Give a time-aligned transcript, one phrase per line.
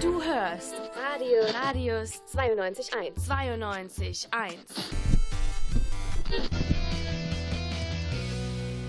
[0.00, 3.14] Du hörst Radio Radius 92.1.
[3.16, 4.56] 92.1.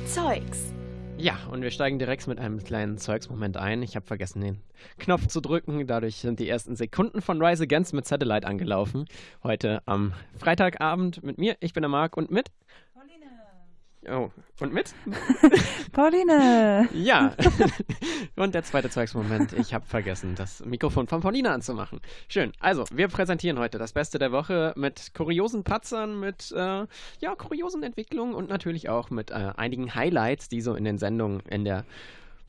[0.07, 0.73] Zeugs.
[1.19, 3.83] Ja, und wir steigen direkt mit einem kleinen Zeugsmoment ein.
[3.83, 4.61] Ich habe vergessen, den
[4.97, 5.85] Knopf zu drücken.
[5.85, 9.05] Dadurch sind die ersten Sekunden von Rise Against mit Satellite angelaufen.
[9.43, 11.55] Heute am Freitagabend mit mir.
[11.59, 12.51] Ich bin der Marc und mit.
[14.09, 14.29] Oh,
[14.61, 14.93] und mit?
[15.91, 16.87] Pauline!
[16.93, 17.33] Ja.
[18.35, 19.53] und der zweite Zeugsmoment.
[19.53, 21.99] Ich habe vergessen, das Mikrofon von Paulina anzumachen.
[22.29, 22.53] Schön.
[22.59, 26.85] Also, wir präsentieren heute das Beste der Woche mit kuriosen Patzern, mit äh,
[27.19, 31.41] ja, kuriosen Entwicklungen und natürlich auch mit äh, einigen Highlights, die so in den Sendungen
[31.49, 31.83] in der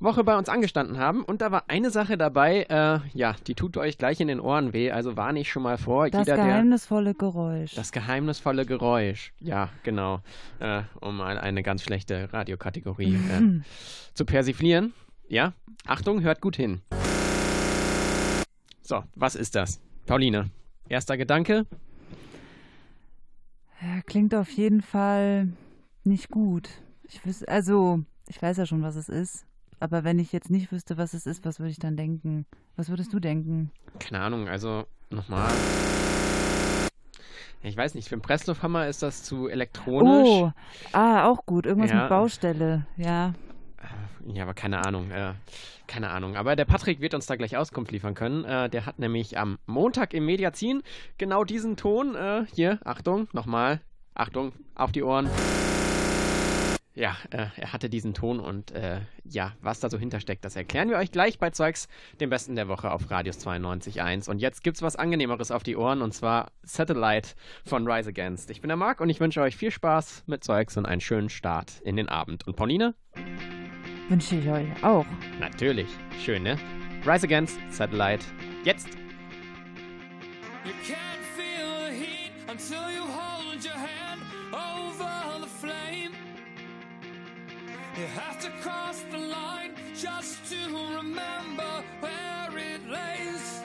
[0.01, 1.25] Woche bei uns angestanden haben.
[1.25, 4.73] Und da war eine Sache dabei, äh, ja, die tut euch gleich in den Ohren
[4.73, 6.09] weh, also warne ich schon mal vor.
[6.09, 7.75] Das Jeder, der geheimnisvolle Geräusch.
[7.75, 9.33] das geheimnisvolle Geräusch.
[9.41, 10.20] Ja, genau.
[10.61, 13.61] Äh, um mal eine ganz schlechte Radiokategorie äh,
[14.15, 14.92] zu persiflieren.
[15.29, 15.53] Ja,
[15.87, 16.81] Achtung, hört gut hin.
[18.83, 19.81] So, was ist das?
[20.06, 20.50] Pauline,
[20.89, 21.67] erster Gedanke?
[23.81, 25.48] ja, klingt auf jeden Fall
[26.05, 26.69] nicht gut.
[27.05, 29.47] Ich wüs also, ich weiß ja schon, was es ist.
[29.81, 32.47] Aber wenn ich jetzt nicht wüsste, was es ist, was würde ich dann denken?
[32.77, 33.71] Was würdest du denken?
[34.01, 35.51] Keine Ahnung, also nochmal.
[37.62, 40.29] Ich weiß nicht, für einen Presslufthammer ist das zu elektronisch.
[40.29, 40.53] Oh,
[40.93, 41.67] ah, auch gut.
[41.67, 42.03] Irgendwas Ja.
[42.03, 42.87] mit Baustelle.
[42.97, 43.34] Ja.
[44.27, 45.11] Ja, aber keine Ahnung.
[45.11, 45.33] Äh,
[45.87, 46.37] keine Ahnung.
[46.37, 48.45] Aber der Patrick wird uns da gleich Auskunft liefern können.
[48.45, 50.83] Äh, der hat nämlich am Montag im Mediazin
[51.19, 52.15] genau diesen Ton.
[52.15, 53.81] Äh, hier, Achtung, nochmal.
[54.15, 55.29] Achtung, auf die Ohren.
[56.98, 60.91] Ja, äh, er hatte diesen Ton und äh, ja, was da so hintersteckt, das erklären
[60.91, 61.86] wir euch gleich bei Zeugs,
[62.20, 64.28] dem Besten der Woche auf Radius 92.1.
[64.28, 68.50] Und jetzt gibt's was Angenehmeres auf die Ohren und zwar Satellite von Rise Against.
[68.50, 71.28] Ich bin der Marc und ich wünsche euch viel Spaß mit Zeugs und einen schönen
[71.28, 72.48] Start in den Abend.
[72.48, 72.96] Und Pauline?
[74.08, 75.06] Wünsche ich euch auch.
[75.38, 75.86] Natürlich.
[76.20, 76.58] Schön, ne?
[77.06, 78.24] Rise Against Satellite.
[78.64, 78.88] Jetzt.
[80.64, 82.97] You can't feel the heat until you
[87.98, 90.56] You have to cross the line just to
[90.94, 93.64] remember where it lays.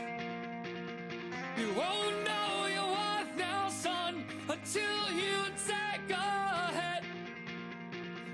[1.56, 7.04] You won't know your worth now, son, until you take a hit.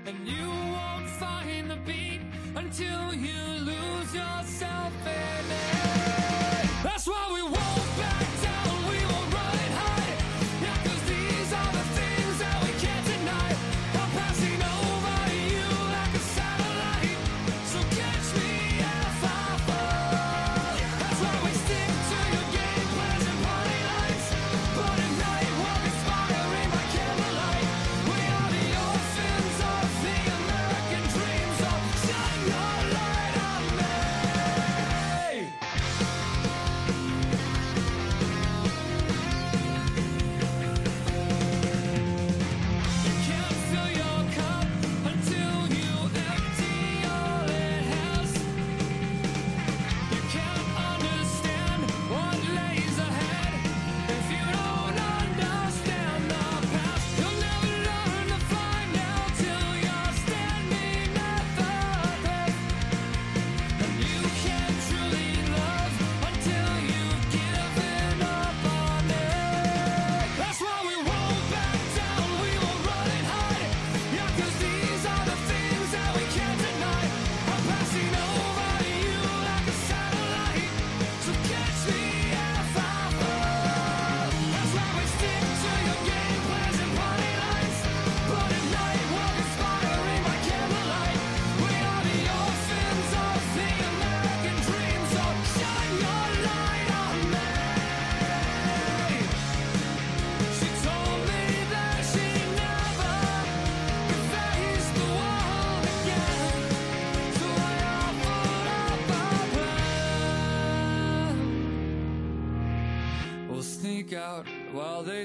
[0.06, 2.22] And you won't find the beat
[2.56, 6.82] until you lose yourself in it.
[6.82, 7.59] That's why we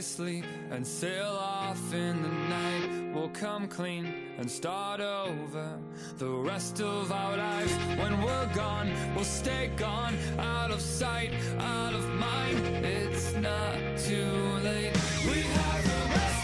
[0.01, 3.13] sleep and sail off in the night.
[3.13, 5.80] We'll come clean and start over
[6.18, 7.71] the rest of our lives.
[8.01, 12.86] When we're gone, we'll stay gone, out of sight, out of mind.
[12.86, 14.31] It's not too
[14.63, 14.94] late.
[15.30, 16.34] We have the rest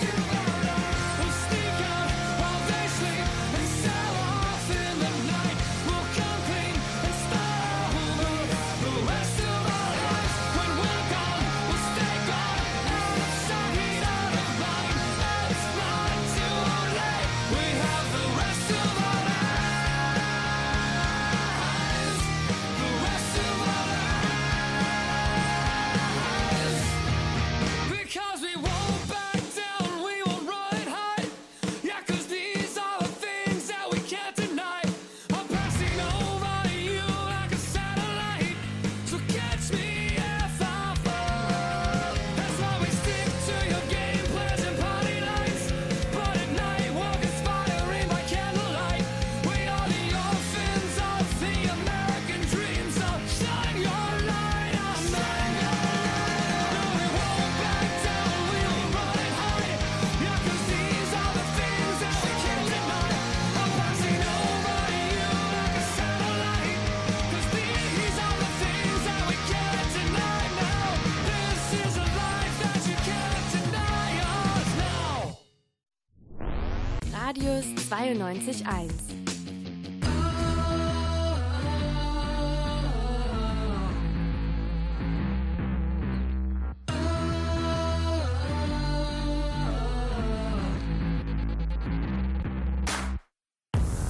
[77.34, 78.92] Radius 92.1.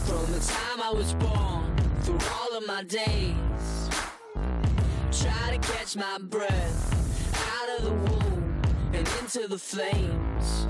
[0.04, 3.90] From the time I was born through all of my days,
[5.12, 8.62] try to catch my breath out of the womb
[8.94, 10.66] and into the flames.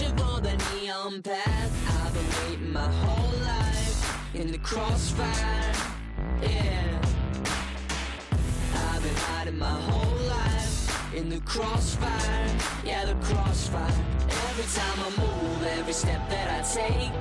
[0.00, 5.72] For the neon path, I've been waiting my whole life in the crossfire.
[6.40, 6.98] Yeah,
[8.72, 12.46] I've been hiding my whole life in the crossfire.
[12.84, 13.92] Yeah, the crossfire.
[14.48, 17.12] Every time I move, every step that I take.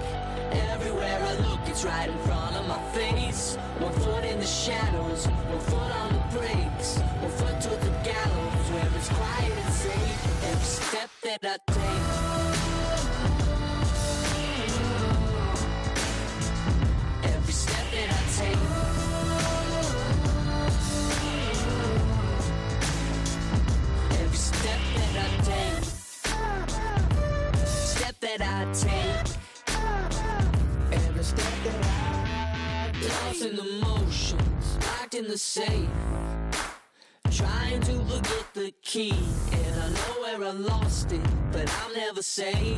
[0.71, 3.57] Everywhere I look, it's right in front of my face.
[3.79, 8.67] One foot in the shadows, one foot on the brakes, one foot toward the gallows
[8.71, 10.43] where it's quiet and safe.
[10.51, 12.10] Every step that I take.
[28.37, 29.27] That I take.
[30.91, 32.91] Every step that I.
[33.27, 35.89] Lost in the motions, locked in the safe.
[37.31, 39.13] Trying to forget the key.
[39.51, 42.75] And I know where I lost it, but I'll never say.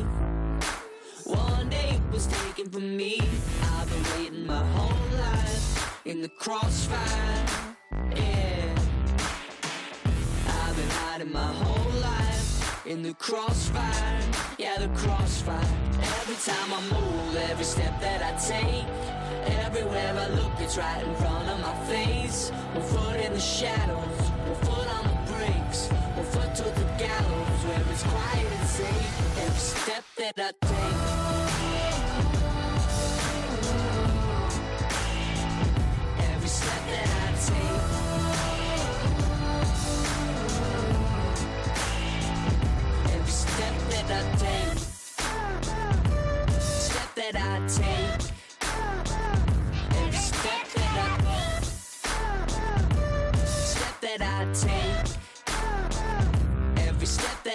[1.24, 3.20] One day it was taken from me.
[3.62, 7.46] I've been waiting my whole life in the crossfire.
[8.16, 8.74] Yeah.
[10.46, 11.83] I've been hiding my whole
[12.86, 14.20] in the crossfire.
[14.58, 15.68] Yeah, the crossfire.
[16.02, 18.86] Every time I move, every step that I take,
[19.64, 22.50] everywhere I look, it's right in front of my face.
[22.50, 27.60] One foot in the shadows, one foot on the brakes, one foot to the gallows
[27.66, 29.38] where it's quiet and safe.
[29.38, 30.73] Every step that I take.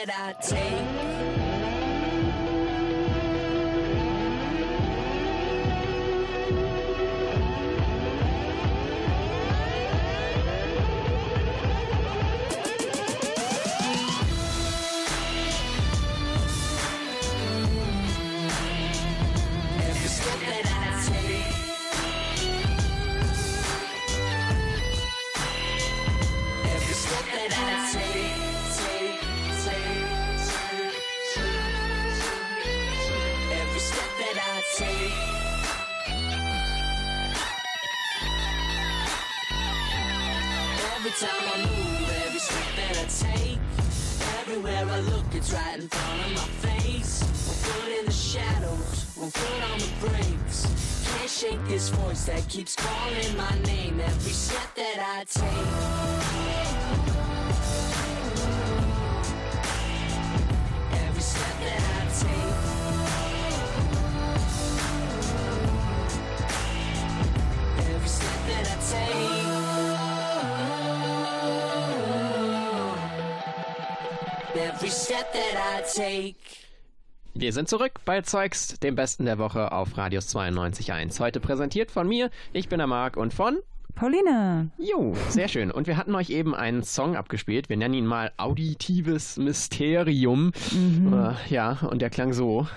[0.06, 1.29] That I take.
[45.40, 47.22] It's right in front of my face.
[47.24, 51.06] One foot in the shadows, one foot on the brakes.
[51.08, 54.02] Can't shake this voice that keeps calling my name.
[54.02, 56.19] Every step that I take.
[77.34, 81.20] Wir sind zurück bei Zeugs, dem Besten der Woche auf Radius 92.1.
[81.20, 83.58] Heute präsentiert von mir, ich bin der Marc und von...
[83.96, 84.70] Pauline.
[84.78, 85.72] Jo, sehr schön.
[85.72, 87.70] Und wir hatten euch eben einen Song abgespielt.
[87.70, 90.52] Wir nennen ihn mal Auditives Mysterium.
[91.12, 92.68] Äh, ja, und der klang so.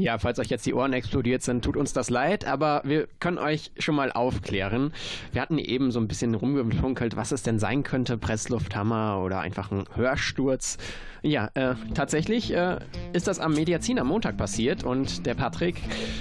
[0.00, 3.36] Ja, falls euch jetzt die Ohren explodiert sind, tut uns das leid, aber wir können
[3.36, 4.94] euch schon mal aufklären.
[5.32, 9.70] Wir hatten eben so ein bisschen rumgeflunkelt, was es denn sein könnte, Presslufthammer oder einfach
[9.70, 10.78] ein Hörsturz.
[11.22, 12.78] Ja, äh, tatsächlich äh,
[13.12, 15.76] ist das am Mediazin am Montag passiert und der Patrick,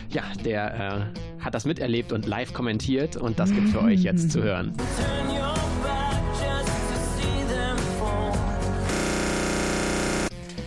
[0.10, 4.30] ja, der äh, hat das miterlebt und live kommentiert und das gibt für euch jetzt
[4.32, 4.74] zu hören.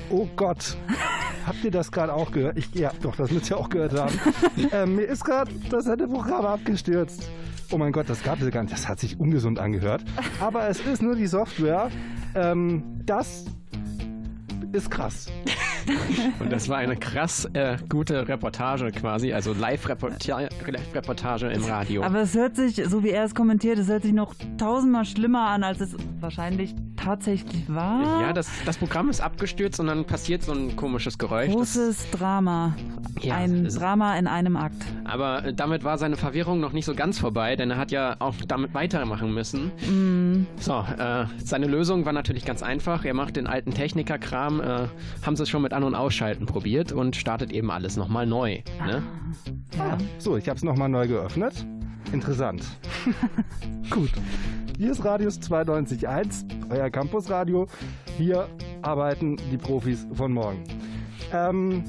[0.09, 0.77] Oh Gott.
[1.47, 2.57] Habt ihr das gerade auch gehört?
[2.57, 4.19] Ich, ja, doch, das müsst ihr auch gehört haben.
[4.73, 7.29] ähm, mir ist gerade das Sendeprogramm abgestürzt.
[7.71, 8.73] Oh mein Gott, das gab es gar nicht.
[8.73, 10.03] Das hat sich ungesund angehört.
[10.41, 11.91] Aber es ist nur die Software.
[12.35, 13.47] Ähm, das
[14.73, 15.27] ist krass.
[16.39, 20.49] Und das war eine krass äh, gute Reportage quasi, also Live-Reportage
[20.95, 22.03] Reportage im Radio.
[22.03, 25.49] Aber es hört sich, so wie er es kommentiert, es hört sich noch tausendmal schlimmer
[25.49, 28.21] an, als es wahrscheinlich tatsächlich war.
[28.23, 31.47] ja, das, das Programm ist abgestürzt und dann passiert so ein komisches Geräusch.
[31.49, 32.75] Das, Großes Drama.
[33.21, 34.83] Ja, Ein es- Drama in einem Akt.
[35.05, 38.17] aber äh, damit war seine Verwirrung noch nicht so ganz vorbei, denn er hat ja
[38.19, 39.67] auch damit weitermachen müssen.
[39.89, 40.47] Mm.
[40.59, 43.05] So, äh, seine Lösung war natürlich ganz einfach.
[43.05, 44.65] Er macht den alten Techniker-Kram, äh,
[45.25, 48.59] haben sie schon mit An- und Ausschalten probiert und startet eben alles nochmal neu.
[48.87, 49.03] Ne?
[49.79, 51.67] Ah, so, ich habe es nochmal neu geöffnet.
[52.13, 52.65] Interessant.
[53.91, 54.11] Gut.
[54.79, 57.67] Hier ist Radius 92.1, euer Campusradio.
[58.19, 58.49] Hier
[58.83, 60.65] arbeiten die Profis von morgen.
[61.33, 61.85] Ähm,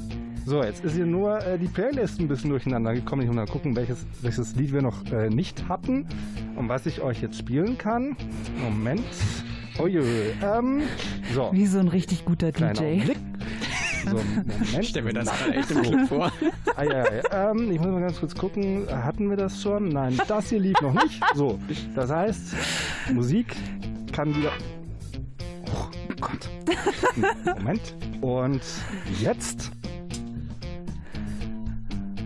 [0.46, 3.22] so, jetzt ist hier nur äh, die Playlist ein bisschen durcheinander gekommen.
[3.22, 6.06] Ich muss mal gucken, welches, welches Lied wir noch äh, nicht hatten
[6.56, 8.18] und was ich euch jetzt spielen kann.
[8.62, 9.04] Moment.
[9.80, 10.34] Uiuiui.
[10.44, 10.82] Ähm,
[11.34, 12.84] so, Wie so ein richtig guter kleiner DJ.
[12.86, 13.18] Augenblick.
[14.04, 14.86] So, Moment.
[14.86, 16.32] Stell mir das gerade echt im Clip vor.
[16.76, 17.52] Ah, ja, ja.
[17.52, 18.88] Ähm, ich muss mal ganz kurz gucken.
[18.90, 19.90] Hatten wir das schon?
[19.90, 21.22] Nein, das hier lief noch nicht.
[21.36, 21.60] So,
[21.96, 22.56] das heißt,
[23.14, 23.56] Musik
[24.12, 24.52] kann wieder.
[25.68, 25.88] Oh
[26.20, 26.50] Gott.
[27.58, 27.96] Moment.
[28.22, 28.62] Und
[29.22, 29.72] jetzt.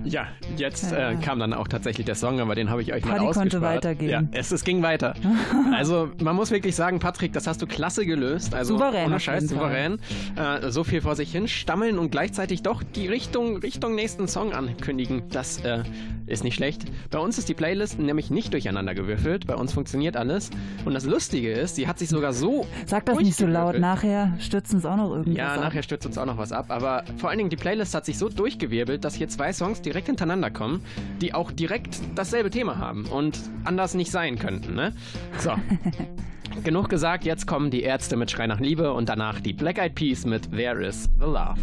[0.10, 3.12] Ja, jetzt äh, kam dann auch tatsächlich der Song, aber den habe ich euch mal
[3.18, 3.76] Party konnte ausgespart.
[3.76, 4.10] weitergehen.
[4.10, 5.14] Ja, es, es ging weiter.
[5.74, 8.54] also man muss wirklich sagen, Patrick, das hast du klasse gelöst.
[8.56, 10.00] Also Souverän ohne Scheiß, souverän.
[10.36, 14.54] Äh, so viel vor sich hin stammeln und gleichzeitig doch die Richtung Richtung nächsten Song
[14.54, 15.24] ankündigen.
[15.30, 15.84] Das äh,
[16.26, 16.84] ist nicht schlecht.
[17.10, 19.48] Bei uns ist die Playlist nämlich nicht durcheinander gewürfelt.
[19.48, 20.50] Bei uns funktioniert alles.
[20.86, 24.34] Und das Lustige ist, sie hat sich sogar so Sag das nicht so laut, nachher
[24.40, 25.62] stürzt uns auch noch irgendwas Ja, ab.
[25.62, 26.66] nachher stürzt uns auch noch was ab.
[26.70, 29.97] Aber vor allen Dingen, die Playlist hat sich so durchgewirbelt, dass hier zwei Songs direkt
[30.06, 30.82] hintereinander kommen,
[31.22, 34.76] die auch direkt dasselbe Thema haben und anders nicht sein könnten.
[34.76, 34.94] Ne?
[35.40, 35.52] So.
[36.64, 39.94] Genug gesagt, jetzt kommen die Ärzte mit Schrei nach Liebe und danach die Black Eyed
[39.94, 41.60] Peas mit Where is the Love.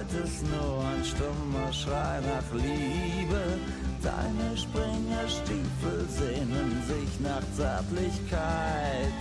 [0.00, 3.58] Gewalt ist nur ein stummer Schrei nach Liebe.
[4.02, 9.12] Deine Springerstiefel sehnen sich nach Zärtlichkeit.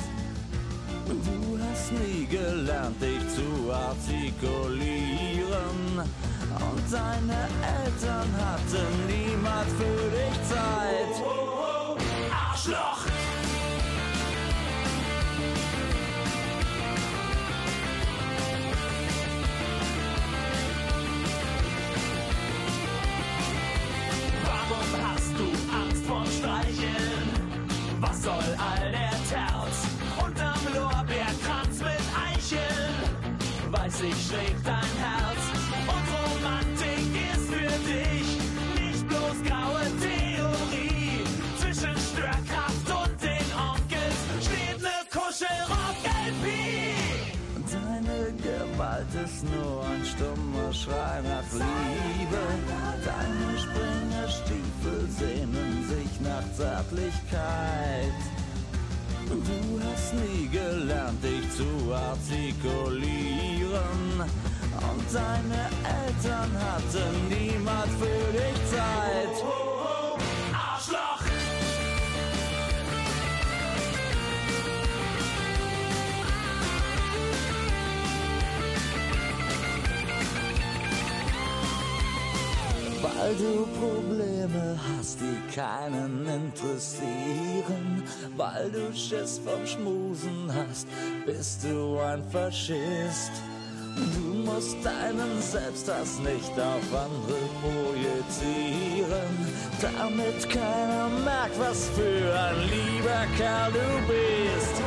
[1.05, 5.99] Du hast nie gelernt, dich zu artikulieren.
[5.99, 7.49] Und deine
[7.83, 11.15] Eltern hatten niemals für dich Zeit.
[12.31, 13.18] Arschloch!
[34.29, 35.43] Schlägt dein Herz.
[35.93, 38.29] Und Romantik ist für dich
[38.79, 41.23] nicht bloß graue Theorie.
[41.57, 46.45] Zwischen Störkraft und den Onkels steht ne Kuschelrock-LP.
[47.73, 52.43] Deine Gewalt ist nur ein stummer Schrei nach Liebe.
[53.09, 58.28] Deine Springerstiefel sehnen sich nach Zärtlichkeit.
[59.29, 62.99] Du hast nie gelernt, dich zu artikulieren.
[64.19, 69.35] Und deine Eltern hatten niemals für dich Zeit.
[83.19, 88.03] Weil du Probleme hast, die keinen interessieren.
[88.37, 90.87] Weil du Schiss vom Schmusen hast,
[91.25, 93.31] bist du ein Faschist.
[93.95, 99.35] Du musst deinen Selbsthass nicht auf andere projizieren,
[99.81, 104.81] damit keiner merkt, was für ein lieber Kerl du bist.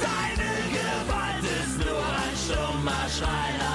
[0.00, 3.73] Deine Gewalt ist nur ein stummer Schrei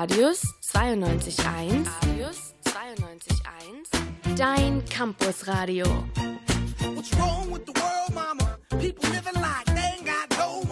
[0.00, 1.84] Radius 92.1.
[2.06, 4.34] Radius 92.1.
[4.34, 4.80] Dein.
[6.96, 8.58] What's wrong with the world, mama?
[8.80, 10.64] People living like they ain't got no.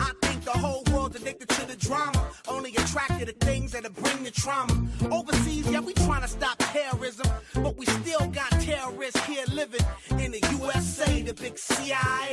[0.00, 2.26] I think the whole world's addicted to the drama.
[2.48, 4.72] Only attracted to things that'll bring the trauma.
[5.10, 7.26] Overseas, yeah, we trying to stop terrorism.
[7.52, 12.32] But we still got terrorists here living in the USA, the big CIA.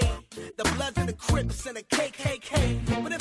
[0.56, 3.04] The Bloods and the Crips and the KKK.
[3.04, 3.21] But if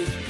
[0.00, 0.29] just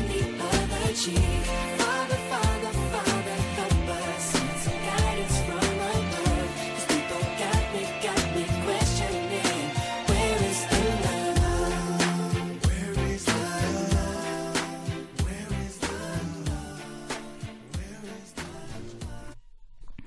[0.93, 2.10] the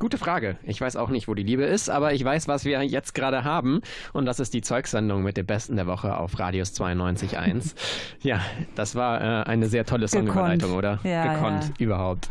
[0.04, 0.58] Gute Frage.
[0.64, 3.42] Ich weiß auch nicht, wo die Liebe ist, aber ich weiß, was wir jetzt gerade
[3.42, 3.80] haben.
[4.12, 7.74] Und das ist die Zeugsendung mit dem Besten der Woche auf Radius 92.1.
[8.20, 8.42] ja,
[8.74, 10.98] das war äh, eine sehr tolle Songüberleitung, oder?
[11.04, 11.86] Ja, Gekonnt, ja.
[11.86, 12.28] überhaupt.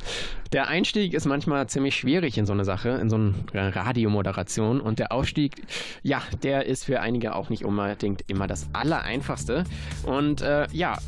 [0.51, 4.79] Der Einstieg ist manchmal ziemlich schwierig in so eine Sache, in so eine Radiomoderation.
[4.79, 5.63] Und der Aufstieg,
[6.03, 9.63] ja, der ist für einige auch nicht unbedingt immer das Allereinfachste.
[10.03, 10.99] Und äh, ja,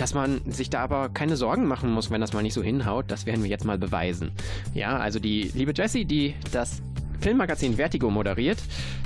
[0.00, 3.06] dass man sich da aber keine Sorgen machen muss, wenn das mal nicht so hinhaut,
[3.10, 4.32] das werden wir jetzt mal beweisen.
[4.74, 6.80] Ja, also die liebe Jessie, die das
[7.20, 8.58] Filmmagazin Vertigo moderiert,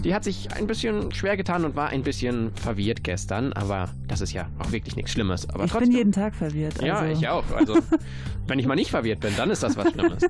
[0.05, 4.21] die hat sich ein bisschen schwer getan und war ein bisschen verwirrt gestern, aber das
[4.21, 5.49] ist ja auch wirklich nichts Schlimmes.
[5.51, 6.81] Aber ich trotzdem, bin jeden Tag verwirrt.
[6.81, 7.21] ja, also.
[7.21, 7.45] ich auch.
[7.51, 7.77] Also,
[8.47, 10.23] wenn ich mal nicht verwirrt bin, dann ist das was Schlimmes.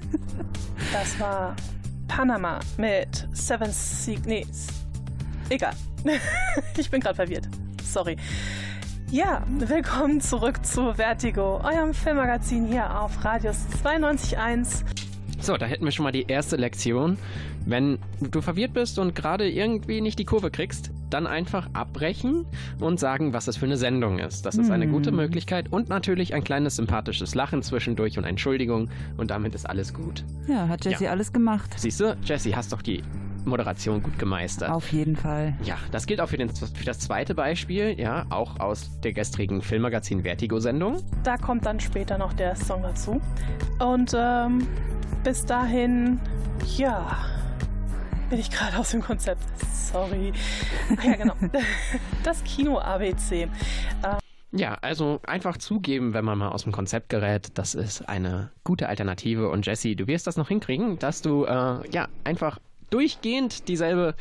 [0.94, 1.54] Das war
[2.08, 4.16] Panama mit Seven Sea.
[4.24, 4.68] Nee, s-
[5.50, 5.74] egal.
[6.78, 7.48] ich bin gerade verwirrt.
[7.84, 8.16] Sorry.
[9.14, 14.82] Ja, willkommen zurück zu Vertigo, eurem Filmmagazin hier auf Radius 92.1.
[15.38, 17.16] So, da hätten wir schon mal die erste Lektion.
[17.64, 22.44] Wenn du verwirrt bist und gerade irgendwie nicht die Kurve kriegst, dann einfach abbrechen
[22.80, 24.46] und sagen, was das für eine Sendung ist.
[24.46, 29.30] Das ist eine gute Möglichkeit und natürlich ein kleines sympathisches Lachen zwischendurch und Entschuldigung und
[29.30, 30.24] damit ist alles gut.
[30.48, 31.12] Ja, hat Jessie Ja.
[31.12, 31.70] alles gemacht.
[31.76, 33.04] Siehst du, Jessie, hast doch die
[33.46, 34.70] Moderation gut gemeistert.
[34.70, 35.54] Auf jeden Fall.
[35.62, 39.62] Ja, das gilt auch für, den, für das zweite Beispiel, ja, auch aus der gestrigen
[39.62, 41.02] Filmmagazin Vertigo-Sendung.
[41.22, 43.20] Da kommt dann später noch der Song dazu.
[43.78, 44.66] Und ähm,
[45.22, 46.20] bis dahin,
[46.76, 47.16] ja,
[48.30, 49.42] bin ich gerade aus dem Konzept.
[49.72, 50.32] Sorry.
[50.98, 51.34] Ach ja, genau.
[52.24, 53.42] Das Kino-ABC.
[53.42, 53.48] Äh,
[54.52, 58.88] Ja, also einfach zugeben, wenn man mal aus dem Konzept gerät, das ist eine gute
[58.88, 59.48] Alternative.
[59.50, 62.58] Und Jesse, du wirst das noch hinkriegen, dass du äh, ja einfach
[62.90, 64.14] durchgehend dieselbe,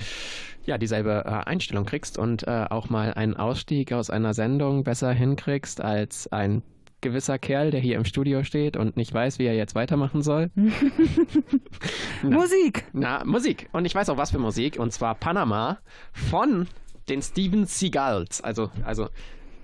[0.65, 5.11] ja, dieselbe äh, Einstellung kriegst und äh, auch mal einen Ausstieg aus einer Sendung besser
[5.11, 6.63] hinkriegst als ein
[7.03, 10.49] gewisser Kerl, der hier im Studio steht und nicht weiß, wie er jetzt weitermachen soll.
[12.23, 12.85] Musik!
[12.93, 13.69] Na, Musik.
[13.73, 14.79] Und ich weiß auch was für Musik.
[14.79, 15.77] Und zwar Panama
[16.13, 16.67] von
[17.09, 18.41] den Steven Seagulls.
[18.41, 19.09] Also, also,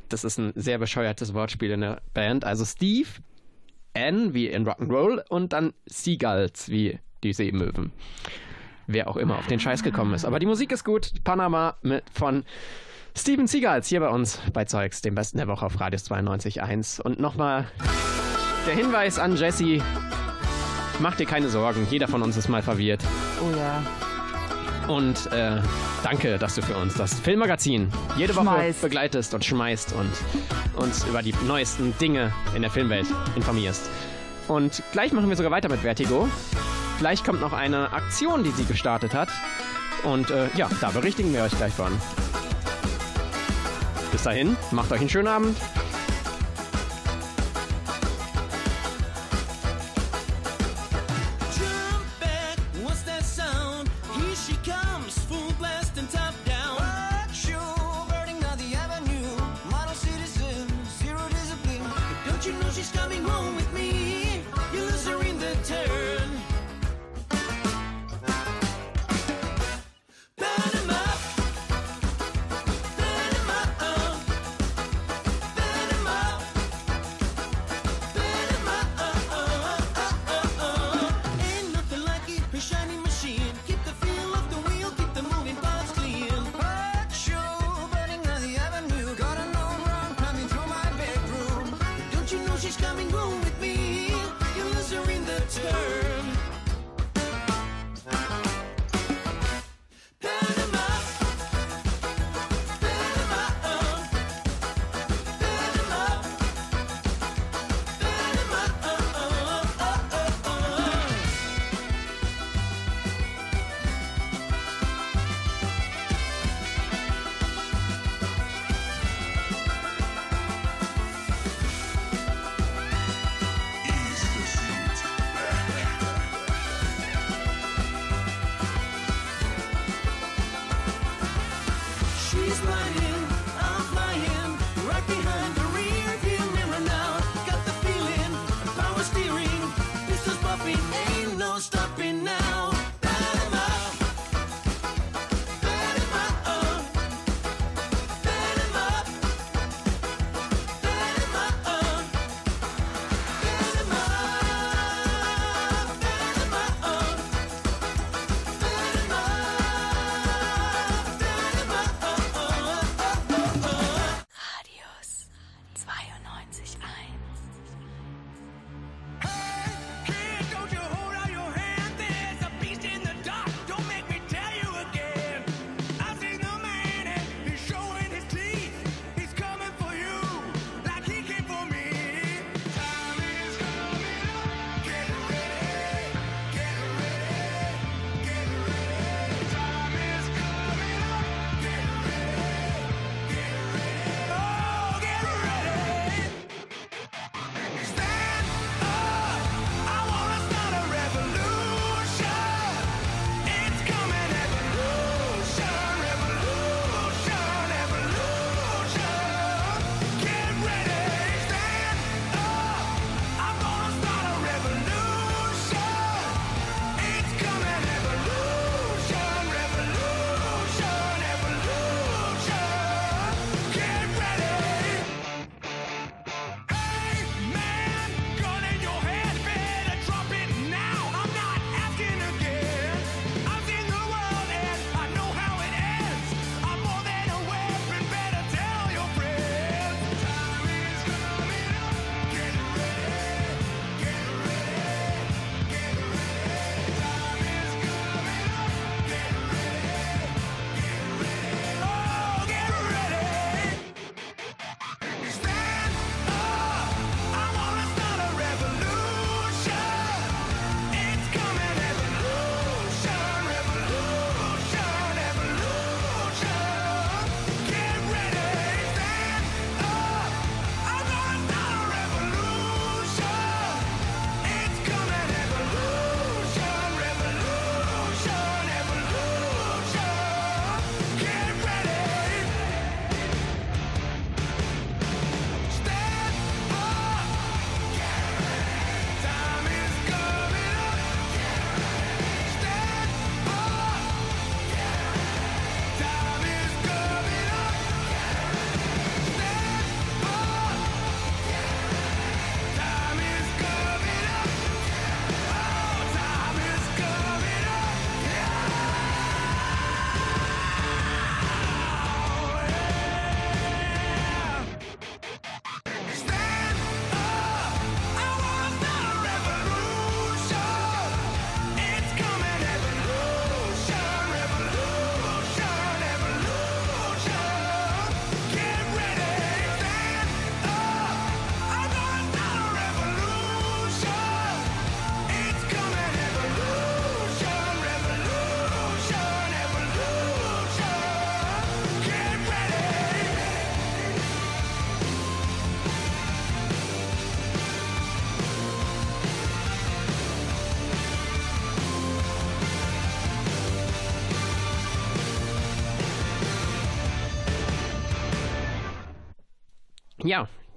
[0.10, 2.44] das ist ein sehr bescheuertes Wortspiel in der Band.
[2.44, 3.08] Also Steve,
[3.94, 7.92] N wie in Rock'n'Roll und dann Seagulls wie die Seemöwen.
[8.92, 10.26] Wer auch immer auf den Scheiß gekommen ist.
[10.26, 11.12] Aber die Musik ist gut.
[11.24, 12.44] Panama mit von
[13.16, 17.00] Steven Seagulls hier bei uns bei Zeugs, dem besten der Woche auf Radius 92.1.
[17.00, 17.68] Und nochmal
[18.66, 19.84] der Hinweis an Jesse.
[20.98, 23.04] Mach dir keine Sorgen, jeder von uns ist mal verwirrt.
[23.42, 23.84] Oh ja.
[24.92, 25.62] Und äh,
[26.02, 28.82] danke, dass du für uns das Filmmagazin jede Woche Schmeißt.
[28.82, 30.10] begleitest und schmeißt und
[30.82, 33.88] uns über die neuesten Dinge in der Filmwelt informierst.
[34.50, 36.28] Und gleich machen wir sogar weiter mit Vertigo.
[36.98, 39.30] Gleich kommt noch eine Aktion, die sie gestartet hat.
[40.04, 41.92] Und äh, ja, da berichtigen wir euch gleich von.
[44.12, 45.56] Bis dahin, macht euch einen schönen Abend.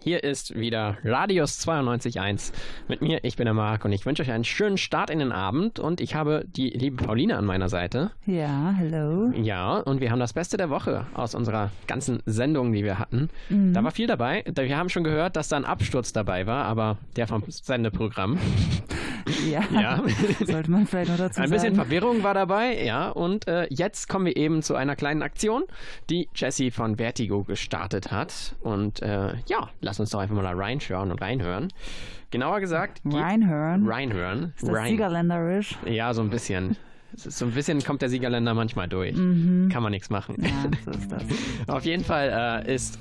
[0.02, 2.52] Hier ist wieder Radius 92.1
[2.88, 3.22] mit mir.
[3.22, 6.00] Ich bin der Marc und ich wünsche euch einen schönen Start in den Abend und
[6.00, 8.10] ich habe die liebe Pauline an meiner Seite.
[8.26, 9.30] Ja, hello.
[9.40, 13.30] Ja, und wir haben das Beste der Woche aus unserer ganzen Sendung, die wir hatten.
[13.48, 13.72] Mhm.
[13.74, 14.44] Da war viel dabei.
[14.54, 18.38] Wir haben schon gehört, dass da ein Absturz dabei war, aber der vom Sendeprogramm.
[19.48, 20.02] Ja, Ja.
[20.44, 21.88] sollte man vielleicht noch dazu Ein bisschen sagen.
[21.88, 23.08] Verwirrung war dabei, ja.
[23.08, 25.64] Und äh, jetzt kommen wir eben zu einer kleinen Aktion,
[26.10, 28.56] die Jessie von Vertigo gestartet hat.
[28.60, 31.68] Und äh, ja, lass uns doch einfach mal da reinschauen und reinhören.
[32.31, 33.02] Genauer gesagt.
[33.05, 33.87] Reinhören?
[33.87, 34.55] Reinhören.
[34.57, 34.88] Ist das Rein.
[34.88, 35.76] Siegerländerisch?
[35.85, 36.76] Ja, so ein bisschen.
[37.14, 39.14] So ein bisschen kommt der Siegerländer manchmal durch.
[39.14, 39.68] Mhm.
[39.70, 40.37] Kann man nichts machen.
[40.38, 41.22] Ja, ist das.
[41.66, 42.98] Auf jeden Fall äh, ist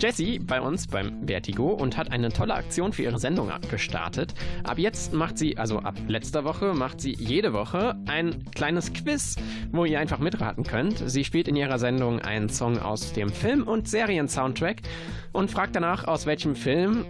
[0.00, 4.34] Jessie bei uns beim Vertigo und hat eine tolle Aktion für ihre Sendung gestartet.
[4.62, 9.36] Ab jetzt macht sie, also ab letzter Woche, macht sie jede Woche ein kleines Quiz,
[9.72, 11.02] wo ihr einfach mitraten könnt.
[11.08, 14.82] Sie spielt in ihrer Sendung einen Song aus dem Film- und Serien-Soundtrack
[15.32, 17.04] und fragt danach, aus welchem Film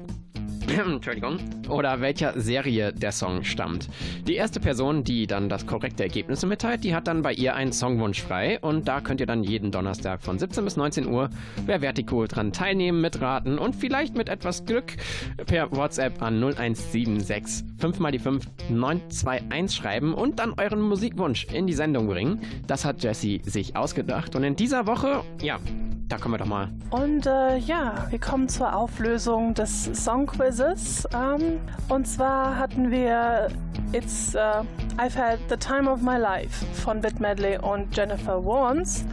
[0.87, 3.89] Entschuldigung, oder welcher Serie der Song stammt.
[4.27, 7.73] Die erste Person, die dann das korrekte Ergebnis mitteilt, die hat dann bei ihr einen
[7.73, 8.59] Songwunsch frei.
[8.61, 11.31] Und da könnt ihr dann jeden Donnerstag von 17 bis 19 Uhr
[11.67, 14.97] bei Vertigo dran teilnehmen, mitraten und vielleicht mit etwas Glück
[15.47, 21.67] per WhatsApp an 0176 5 mal die 5 921 schreiben und dann euren Musikwunsch in
[21.67, 22.41] die Sendung bringen.
[22.67, 24.35] Das hat Jessie sich ausgedacht.
[24.37, 25.59] Und in dieser Woche, ja,
[26.09, 26.71] da kommen wir doch mal.
[26.91, 29.85] Und äh, ja, wir kommen zur Auflösung des
[30.55, 31.09] Songquizzes.
[31.15, 33.49] Ähm, und zwar hatten wir
[33.93, 34.65] It's uh,
[34.97, 39.05] I've Had the Time of My Life von Bit Medley und Jennifer Warnes.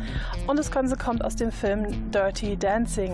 [0.48, 3.14] Und das Ganze kommt aus dem Film Dirty Dancing.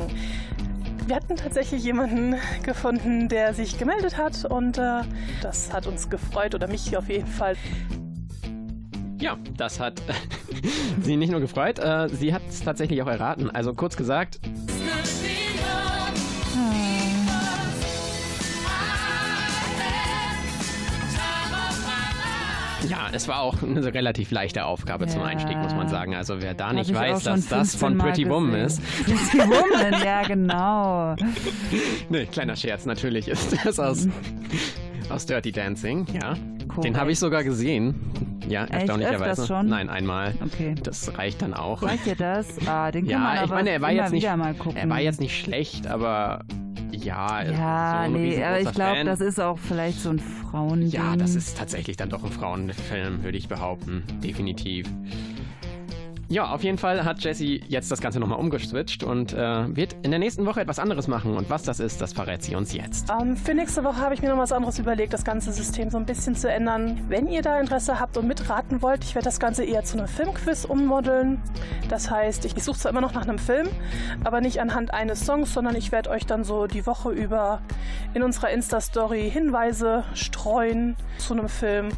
[1.06, 5.02] Wir hatten tatsächlich jemanden gefunden, der sich gemeldet hat und äh,
[5.42, 7.56] das hat uns gefreut oder mich auf jeden Fall.
[9.20, 10.02] Ja, das hat
[11.02, 13.50] sie nicht nur gefreut, äh, sie hat es tatsächlich auch erraten.
[13.50, 14.40] Also kurz gesagt,
[22.90, 25.28] ja, es war auch eine relativ leichte Aufgabe zum Ja.
[25.28, 26.16] Einstieg, muss man sagen.
[26.16, 28.82] Also wer da nicht weiß, dass das 15 von Pretty Woman ist.
[29.06, 31.16] Pretty Woman, ja genau.
[32.10, 34.08] Nee, kleiner Scherz, natürlich ist das aus,
[35.10, 36.34] aus Dirty Dancing, ja.
[36.34, 36.98] Den Korrekt.
[37.00, 37.96] habe ich sogar gesehen.
[38.48, 38.74] Ja, Echt?
[38.74, 39.24] erstaunlicherweise.
[39.42, 39.68] Öfters schon?
[39.68, 40.34] Nein, einmal.
[40.46, 40.76] Okay.
[40.84, 41.82] Das reicht dann auch.
[41.84, 42.48] Reicht dir das?
[42.68, 44.78] Ah, den kann Ja, man aber ich meine, er war jetzt nicht, wieder mal gucken.
[44.78, 46.44] er war jetzt nicht schlecht, aber
[46.92, 50.90] ja, ja, so ein nee, aber ich glaube, das ist auch vielleicht so ein Frauending.
[50.90, 54.04] Ja, das ist tatsächlich dann doch ein Frauenfilm, würde ich behaupten.
[54.24, 54.88] Definitiv.
[56.30, 60.12] Ja, auf jeden Fall hat Jessie jetzt das Ganze nochmal umgeswitcht und äh, wird in
[60.12, 61.38] der nächsten Woche etwas anderes machen.
[61.38, 63.10] Und was das ist, das verrät sie uns jetzt.
[63.10, 65.98] Ähm, für nächste Woche habe ich mir noch was anderes überlegt, das ganze System so
[65.98, 67.00] ein bisschen zu ändern.
[67.08, 70.10] Wenn ihr da Interesse habt und mitraten wollt, ich werde das Ganze eher zu einem
[70.10, 71.42] Filmquiz ummodeln.
[71.88, 73.70] Das heißt, ich, ich suche zwar immer noch nach einem Film,
[74.26, 77.62] aber nicht anhand eines Songs, sondern ich werde euch dann so die Woche über
[78.14, 81.90] in unserer Insta-Story Hinweise streuen zu einem Film.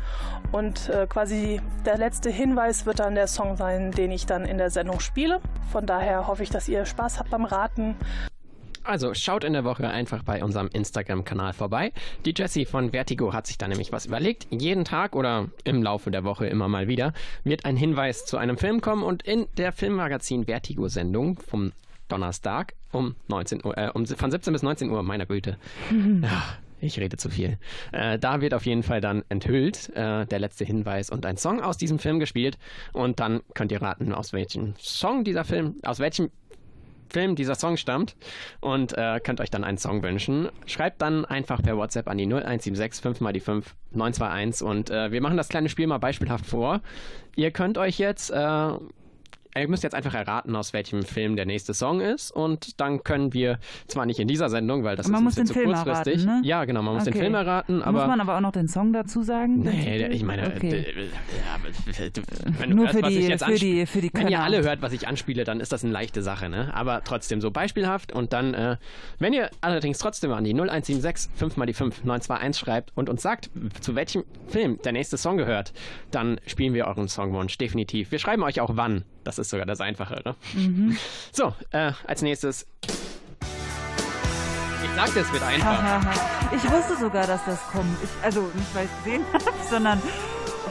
[0.51, 4.57] Und äh, quasi der letzte Hinweis wird dann der Song sein, den ich dann in
[4.57, 5.41] der Sendung spiele.
[5.71, 7.95] Von daher hoffe ich, dass ihr Spaß habt beim Raten.
[8.83, 11.91] Also schaut in der Woche einfach bei unserem Instagram-Kanal vorbei.
[12.25, 14.47] Die Jessie von Vertigo hat sich da nämlich was überlegt.
[14.49, 18.57] Jeden Tag oder im Laufe der Woche immer mal wieder wird ein Hinweis zu einem
[18.57, 21.71] Film kommen und in der Filmmagazin Vertigo-Sendung vom
[22.07, 25.57] Donnerstag um 19 Uhr, äh, um, von 17 bis 19 Uhr, meiner Güte.
[26.21, 26.43] Ja,
[26.81, 27.57] ich rede zu viel.
[27.91, 31.61] Äh, da wird auf jeden Fall dann enthüllt äh, der letzte Hinweis und ein Song
[31.61, 32.57] aus diesem Film gespielt.
[32.93, 36.31] Und dann könnt ihr raten, aus welchem Song dieser Film, aus welchem
[37.11, 38.15] Film dieser Song stammt
[38.61, 40.49] und äh, könnt euch dann einen Song wünschen.
[40.65, 45.11] Schreibt dann einfach per WhatsApp an die 0176 5 mal die 5 921 und äh,
[45.11, 46.81] wir machen das kleine Spiel mal beispielhaft vor.
[47.35, 48.71] Ihr könnt euch jetzt äh,
[49.57, 53.33] Ihr müsst jetzt einfach erraten, aus welchem Film der nächste Song ist und dann können
[53.33, 53.57] wir,
[53.87, 56.23] zwar nicht in dieser Sendung, weil das man ist ein bisschen den zu Film kurzfristig.
[56.25, 56.47] erraten, ne?
[56.47, 57.23] Ja, genau, man muss den Okay.
[57.23, 57.99] Film erraten, aber...
[57.99, 59.63] Muss man aber auch noch den Song dazu sagen?
[59.63, 60.85] Den Nee, ich meine, Okay.
[62.59, 64.27] wenn du Nur hörst, für was die- ich jetzt für ansp- die- für die Wenn
[64.27, 66.71] ihr alle hört, was ich anspiele, dann ist das eine leichte Sache, ne?
[66.75, 68.77] Aber trotzdem so beispielhaft und dann, äh,
[69.17, 73.21] wenn ihr allerdings trotzdem an die 0176 5 mal die 5 921 schreibt und uns
[73.23, 73.49] sagt,
[73.81, 75.73] zu welchem Film der nächste Song gehört,
[76.11, 78.11] dann spielen wir euren Songwunsch definitiv.
[78.11, 79.03] Wir schreiben euch auch wann.
[79.23, 80.35] Das ist sogar das Einfachere.
[80.53, 80.97] Mhm.
[81.31, 82.65] So, äh, als nächstes.
[84.83, 86.01] Ich sagte, es wird einfach.
[86.55, 87.95] Ich wusste sogar, dass das kommt.
[88.03, 90.01] Ich, also nicht, weil ich es gesehen habe, sondern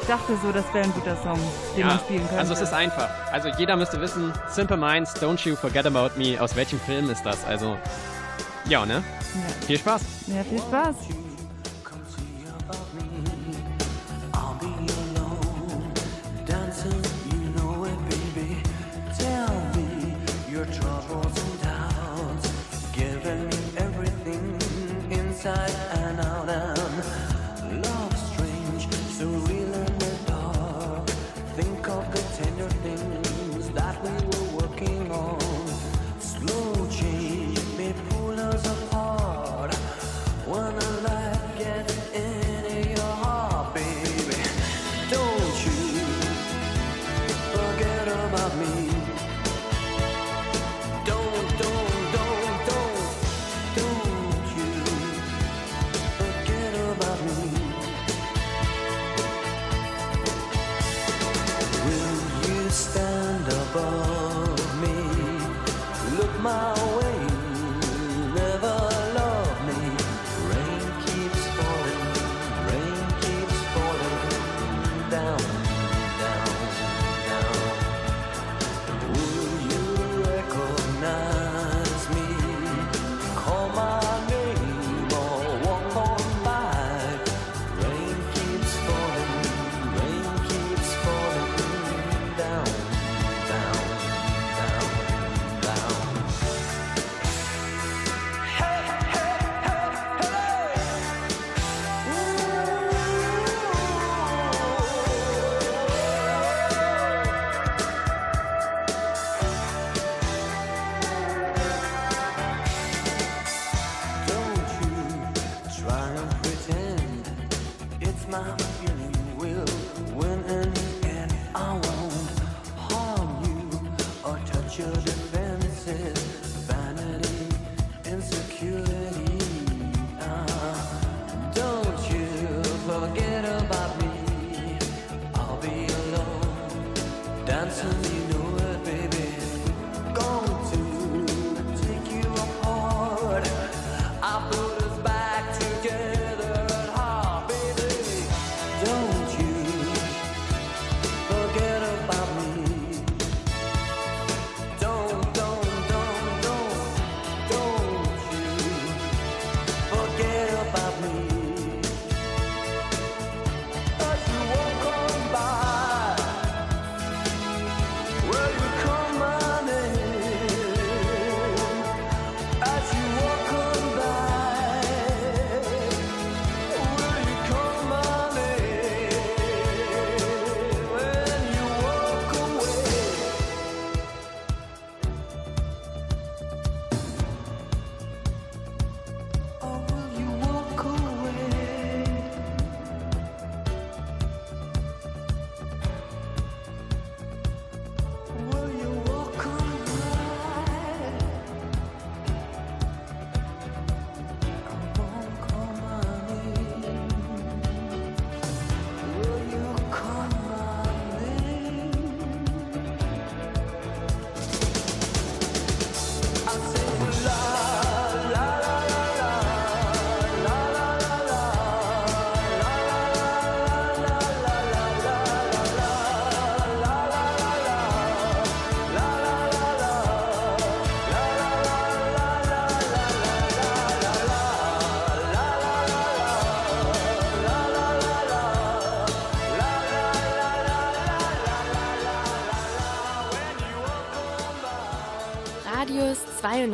[0.01, 1.39] ich dachte so, das wäre ein guter Song,
[1.77, 2.39] den man spielen könnte.
[2.39, 3.09] also es ist einfach.
[3.33, 7.25] Also jeder müsste wissen, Simple Minds, Don't You Forget About Me, aus welchem Film ist
[7.25, 7.45] das?
[7.45, 7.79] Also,
[8.67, 8.95] ja, ne?
[9.35, 9.67] Ja.
[9.67, 10.03] Viel Spaß.
[10.27, 10.97] Ja, viel Spaß.
[20.59, 24.61] your troubles and doubts, giving everything
[25.09, 25.88] inside.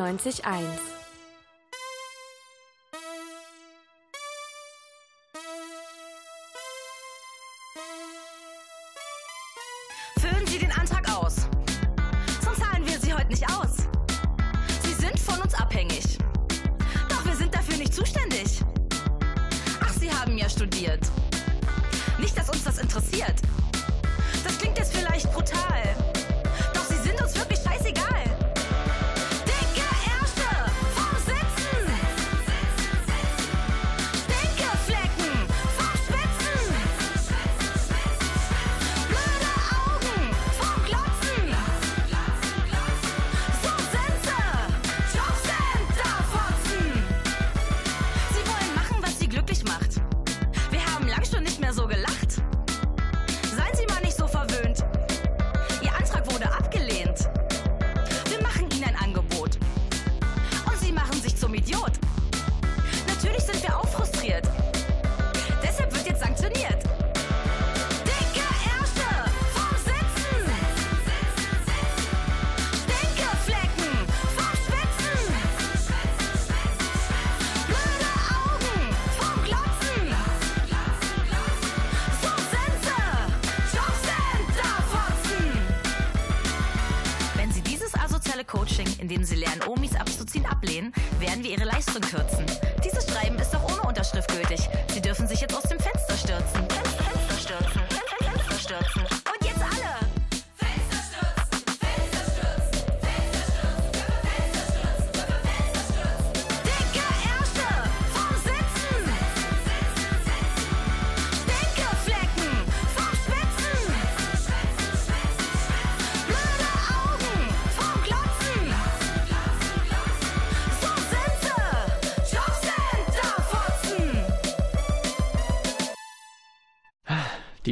[0.05, 0.94] 94.1.
[94.05, 94.69] Unterschrift gültig.
[94.93, 96.69] Sie dürfen sich jetzt aus dem Fenster stürzen.
[96.69, 97.83] Fenster, Fenster stürzen.
[98.21, 99.14] Fenster stürzen.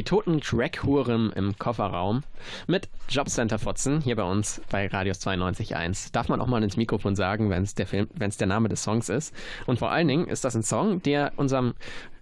[0.03, 2.23] Die toten Track-Huren im Kofferraum
[2.67, 6.11] mit Jobcenter Fotzen hier bei uns bei Radius 92.1.
[6.11, 9.07] Darf man auch mal ins Mikrofon sagen, wenn es der, Film- der Name des Songs
[9.07, 9.33] ist.
[9.65, 11.73] Und vor allen Dingen ist das ein Song, der unserem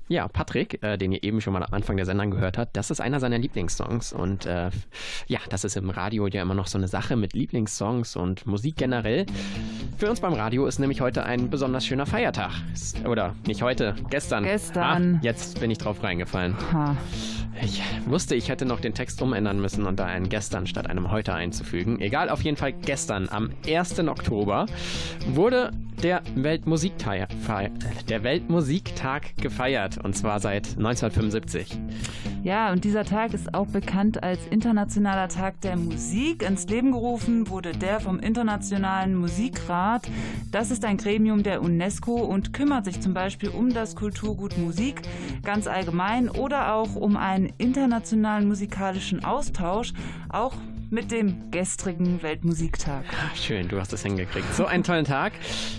[0.09, 2.91] ja, Patrick, äh, den ihr eben schon mal am Anfang der Sendung gehört habt, das
[2.91, 4.13] ist einer seiner Lieblingssongs.
[4.13, 4.69] Und äh,
[5.25, 8.75] ja, das ist im Radio ja immer noch so eine Sache mit Lieblingssongs und Musik
[8.75, 9.25] generell.
[9.97, 12.51] Für uns beim Radio ist nämlich heute ein besonders schöner Feiertag.
[13.07, 14.43] Oder nicht heute, gestern.
[14.43, 15.15] Gestern.
[15.15, 16.55] Ah, jetzt bin ich drauf reingefallen.
[16.73, 16.95] Ha.
[17.61, 21.11] Ich wusste, ich hätte noch den Text umändern müssen und da ein gestern statt einem
[21.11, 21.99] heute einzufügen.
[21.99, 23.99] Egal, auf jeden Fall gestern, am 1.
[23.99, 24.65] Oktober,
[25.27, 25.71] wurde
[26.01, 27.29] der Weltmusiktag,
[28.09, 29.99] der Weltmusiktag gefeiert.
[30.03, 31.77] Und zwar seit 1975.
[32.43, 36.41] Ja, und dieser Tag ist auch bekannt als Internationaler Tag der Musik.
[36.41, 40.09] Ins Leben gerufen wurde der vom Internationalen Musikrat.
[40.51, 45.03] Das ist ein Gremium der UNESCO und kümmert sich zum Beispiel um das Kulturgut Musik
[45.43, 49.93] ganz allgemein oder auch um einen internationalen musikalischen Austausch,
[50.29, 50.53] auch
[50.91, 53.05] mit dem gestrigen Weltmusiktag.
[53.33, 54.53] Schön, du hast es hingekriegt.
[54.53, 55.31] So einen tollen Tag.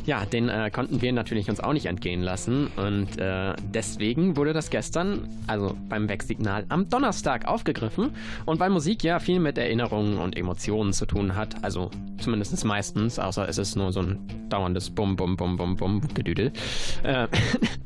[0.07, 2.69] Ja, den äh, konnten wir natürlich uns auch nicht entgehen lassen.
[2.77, 8.15] Und äh, deswegen wurde das gestern, also beim Wegsignal, am Donnerstag aufgegriffen.
[8.47, 13.19] Und weil Musik ja viel mit Erinnerungen und Emotionen zu tun hat, also zumindest meistens,
[13.19, 16.53] außer es ist nur so ein dauerndes Bum, Bum, Bum, Bum, Bum, Gedüdel,
[17.03, 17.29] äh,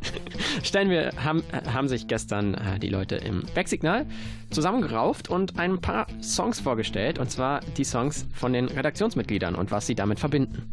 [0.62, 4.06] stellen wir, haben, haben sich gestern äh, die Leute im Wegsignal
[4.50, 7.15] zusammengerauft und ein paar Songs vorgestellt.
[7.18, 10.70] Und zwar die Songs von den Redaktionsmitgliedern und was sie damit verbinden.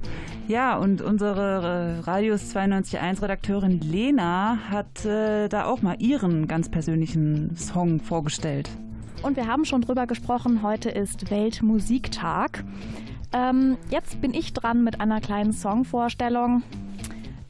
[0.47, 7.55] Ja, und unsere Radius 92.1 Redakteurin Lena hat äh, da auch mal ihren ganz persönlichen
[7.55, 8.69] Song vorgestellt.
[9.21, 12.65] Und wir haben schon drüber gesprochen, heute ist Weltmusiktag.
[13.31, 16.61] Ähm, jetzt bin ich dran mit einer kleinen Songvorstellung.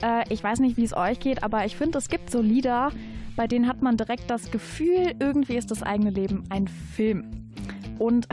[0.03, 2.91] Äh, ich weiß nicht, wie es euch geht, aber ich finde, es gibt so Lieder,
[3.35, 7.42] bei denen hat man direkt das Gefühl, irgendwie ist das eigene Leben ein Film.
[7.99, 8.27] Und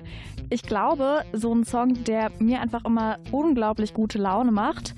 [0.50, 4.94] ich glaube, so ein Song, der mir einfach immer unglaublich gute Laune macht,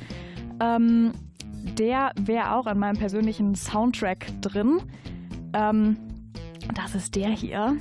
[0.60, 1.12] ähm,
[1.78, 4.80] der wäre auch in meinem persönlichen Soundtrack drin.
[5.52, 5.96] Ähm,
[6.74, 7.76] das ist der hier.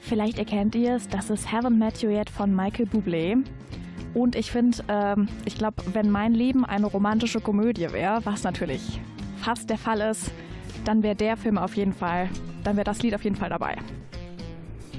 [0.00, 3.44] Vielleicht erkennt ihr es, das ist Haven't Met You Yet von Michael Bublé.
[4.12, 9.00] Und ich finde, ähm, ich glaube, wenn mein Leben eine romantische Komödie wäre, was natürlich
[9.36, 10.32] fast der Fall ist,
[10.84, 12.28] dann wäre der Film auf jeden Fall,
[12.64, 13.76] dann wäre das Lied auf jeden Fall dabei.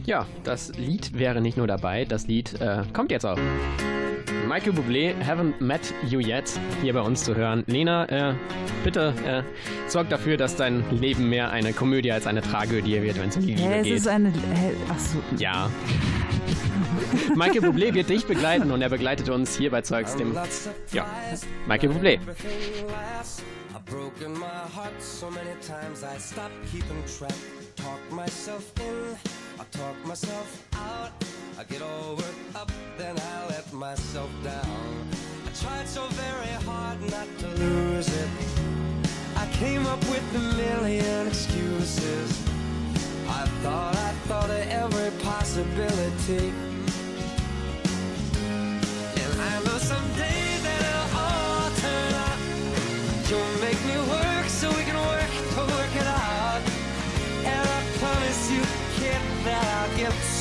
[0.06, 3.38] Ja, das Lied wäre nicht nur dabei, das Lied äh, kommt jetzt auch.
[4.48, 7.64] Michael Bublé, Haven't Met You Yet, hier bei uns zu hören.
[7.68, 8.34] Lena, äh,
[8.84, 9.44] bitte äh,
[9.90, 13.44] sorg dafür, dass dein Leben mehr eine Komödie als eine Tragödie wird, wenn es um
[13.46, 13.98] die Liebe Hä, es geht.
[13.98, 14.30] ist eine.
[14.30, 15.20] Hä, ach so.
[15.38, 15.70] Ja.
[17.36, 20.36] Michael Bublé wird dich begleiten und er begleitet uns hier bei Zeugs dem.
[20.92, 21.06] Ja,
[21.68, 22.20] Michael Bublé.
[23.74, 24.46] I've broken my
[24.76, 27.34] heart so many times I stopped keeping track.
[27.76, 29.16] Talk myself in,
[29.72, 31.12] talk myself out.
[31.58, 35.08] I get all worked up, then I let myself down.
[35.48, 38.30] I tried so very hard not to lose it.
[39.36, 42.30] I came up with a million excuses.
[43.28, 46.54] I thought I thought of every possibility.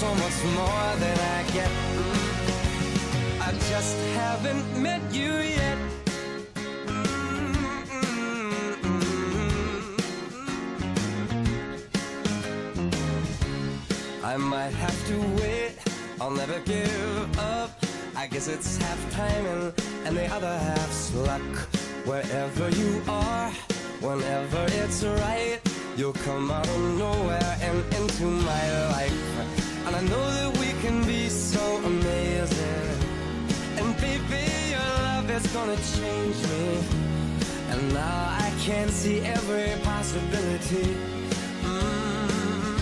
[0.00, 1.70] So much more than I get.
[3.38, 5.30] I just haven't met you
[5.60, 5.76] yet.
[14.24, 15.72] I might have to wait,
[16.18, 17.70] I'll never give up.
[18.16, 19.74] I guess it's half timing
[20.06, 21.52] and the other half's luck.
[22.06, 23.50] Wherever you are,
[24.00, 25.60] whenever it's right,
[25.94, 29.59] you'll come out of nowhere and into my life.
[30.00, 32.88] I know that we can be so amazing.
[33.76, 36.80] And baby, your love is gonna change me.
[37.68, 40.96] And now I can see every possibility.
[41.68, 42.80] Mm.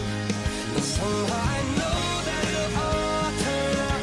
[0.76, 4.02] And somehow I know that it'll all turn out.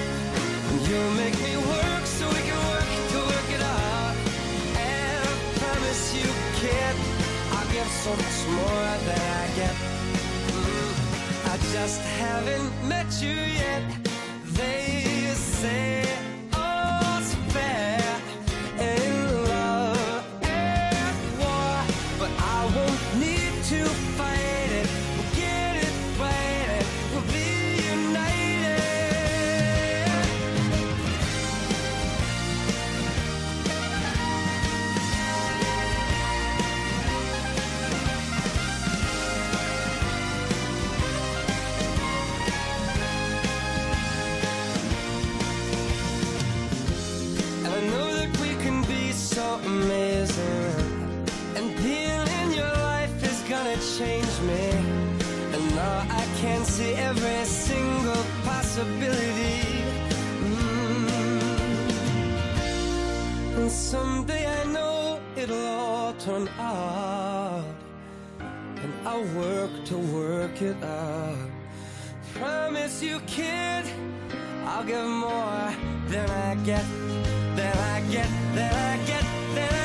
[0.70, 4.16] And you'll make me work so we can work to work it out.
[4.76, 6.28] And I promise you,
[6.60, 6.96] kid,
[7.56, 9.95] I'll give so much more than I get.
[11.82, 13.84] Just haven't met you yet.
[14.46, 16.06] They say
[56.76, 59.64] see every single possibility.
[60.44, 61.08] Mm.
[63.58, 67.64] And someday I know it'll all turn out,
[68.84, 71.50] and I'll work to work it out.
[72.34, 73.86] Promise you, kid,
[74.66, 75.72] I'll give more
[76.12, 76.86] than I get,
[77.56, 79.24] than I get, than I get,
[79.56, 79.85] than I get.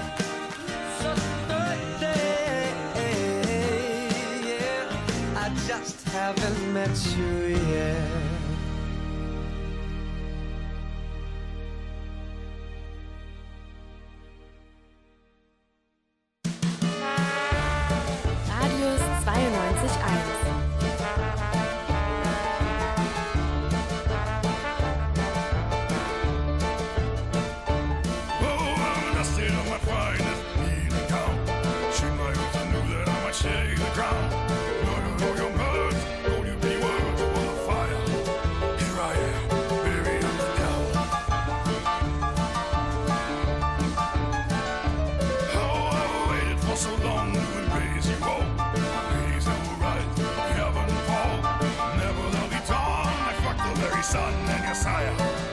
[6.39, 8.20] Haven't met you yet.
[54.11, 55.50] son and your sire.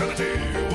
[0.00, 0.67] Eternity,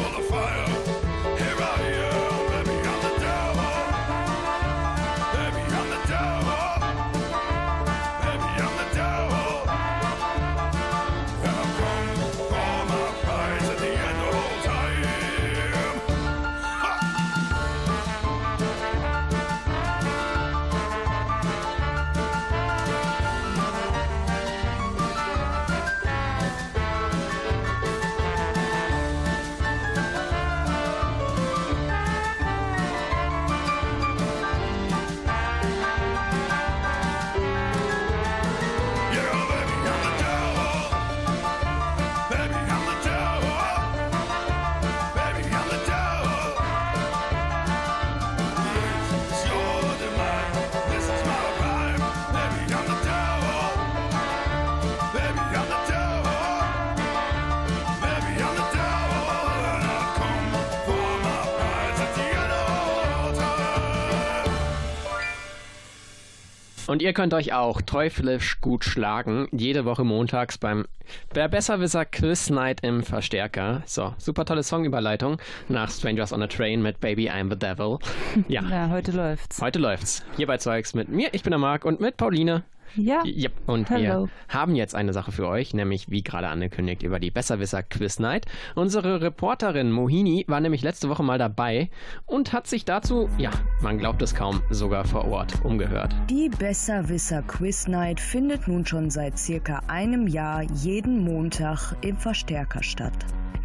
[66.93, 70.85] Und ihr könnt euch auch teuflisch gut schlagen, jede Woche montags beim
[71.33, 73.81] Wer Besserwisser Quiz Night im Verstärker.
[73.87, 75.37] So, super tolle Songüberleitung
[75.69, 77.97] nach Strangers on a Train mit Baby I'm the Devil.
[78.47, 79.59] Ja, Ja, heute läuft's.
[79.59, 80.23] heute läuft's.
[80.37, 82.61] Hier bei Zeugs mit mir, ich bin der Marc und mit Pauline.
[82.95, 83.23] Ja.
[83.25, 83.53] Yep.
[83.65, 84.27] Und Hello.
[84.27, 88.19] wir haben jetzt eine Sache für euch, nämlich wie gerade angekündigt über die Besserwisser Quiz
[88.19, 88.45] Night.
[88.75, 91.89] Unsere Reporterin Mohini war nämlich letzte Woche mal dabei
[92.25, 96.15] und hat sich dazu, ja, man glaubt es kaum, sogar vor Ort umgehört.
[96.29, 102.83] Die Besserwisser Quiz Night findet nun schon seit circa einem Jahr jeden Montag im Verstärker
[102.83, 103.13] statt.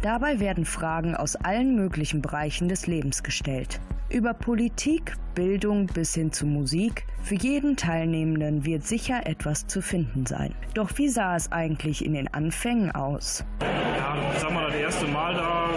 [0.01, 3.81] Dabei werden Fragen aus allen möglichen Bereichen des Lebens gestellt.
[4.09, 10.25] Über Politik, Bildung bis hin zu Musik, für jeden Teilnehmenden wird sicher etwas zu finden
[10.25, 10.53] sein.
[10.73, 13.43] Doch wie sah es eigentlich in den Anfängen aus?
[13.61, 15.69] Ja, sag mal, das erste Mal da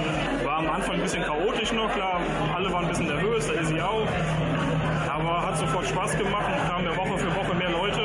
[0.44, 2.20] war am Anfang ein bisschen chaotisch noch, klar,
[2.54, 4.08] alle waren ein bisschen nervös, da ist sie auch.
[5.08, 8.01] Aber hat sofort Spaß gemacht und kamen ja Woche für Woche mehr Leute.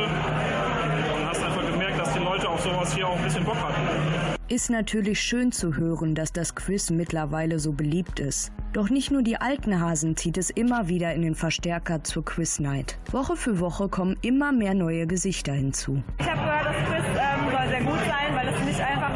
[2.57, 4.35] Auf sowas hier auch ein bisschen Bock hatten.
[4.47, 8.51] Ist natürlich schön zu hören, dass das Quiz mittlerweile so beliebt ist.
[8.73, 12.59] Doch nicht nur die alten Hasen zieht es immer wieder in den Verstärker zur Quiz
[12.59, 12.97] Night.
[13.11, 16.01] Woche für Woche kommen immer mehr neue Gesichter hinzu.
[16.19, 19.06] Ich habe gehört, das Quiz ähm, soll sehr gut sein, weil es nicht einfach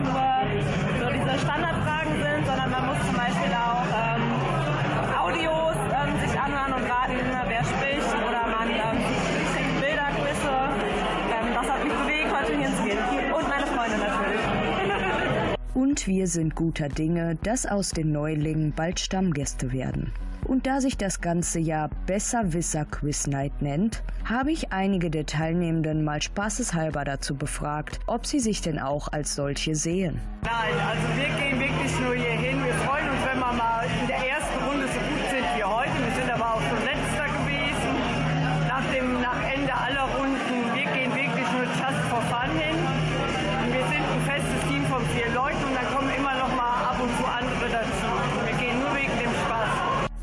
[15.91, 20.13] Und wir sind guter Dinge, dass aus den Neulingen bald Stammgäste werden.
[20.45, 26.05] Und da sich das ganze Jahr Besserwisser Quiz Night nennt, habe ich einige der Teilnehmenden
[26.05, 30.21] mal spaßeshalber dazu befragt, ob sie sich denn auch als solche sehen.
[30.43, 32.63] Nein, also wir gehen wirklich nur hier hin.
[32.63, 34.30] Wir freuen uns, wenn wir mal in der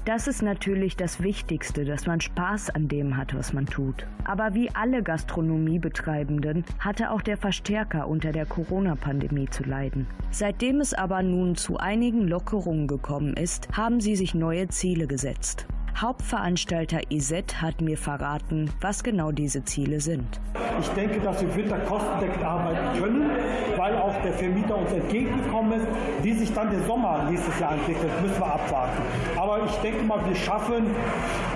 [0.09, 4.07] Das ist natürlich das Wichtigste, dass man Spaß an dem hat, was man tut.
[4.25, 10.07] Aber wie alle Gastronomiebetreibenden hatte auch der Verstärker unter der Corona-Pandemie zu leiden.
[10.31, 15.67] Seitdem es aber nun zu einigen Lockerungen gekommen ist, haben sie sich neue Ziele gesetzt.
[16.01, 20.41] Hauptveranstalter ISET hat mir verraten, was genau diese Ziele sind.
[20.81, 23.31] Ich denke, dass wir Winter kostendeckend arbeiten können,
[23.77, 25.89] weil auch der Vermieter uns entgegengekommen ist.
[26.23, 29.03] Wie sich dann der Sommer nächstes Jahr entwickelt, müssen wir abwarten.
[29.37, 30.87] Aber ich denke mal, wir schaffen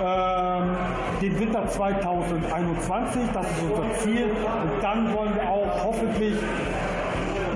[0.03, 0.75] ähm,
[1.21, 4.25] den Winter 2021, das ist unser Ziel.
[4.25, 6.35] Und dann wollen wir auch hoffentlich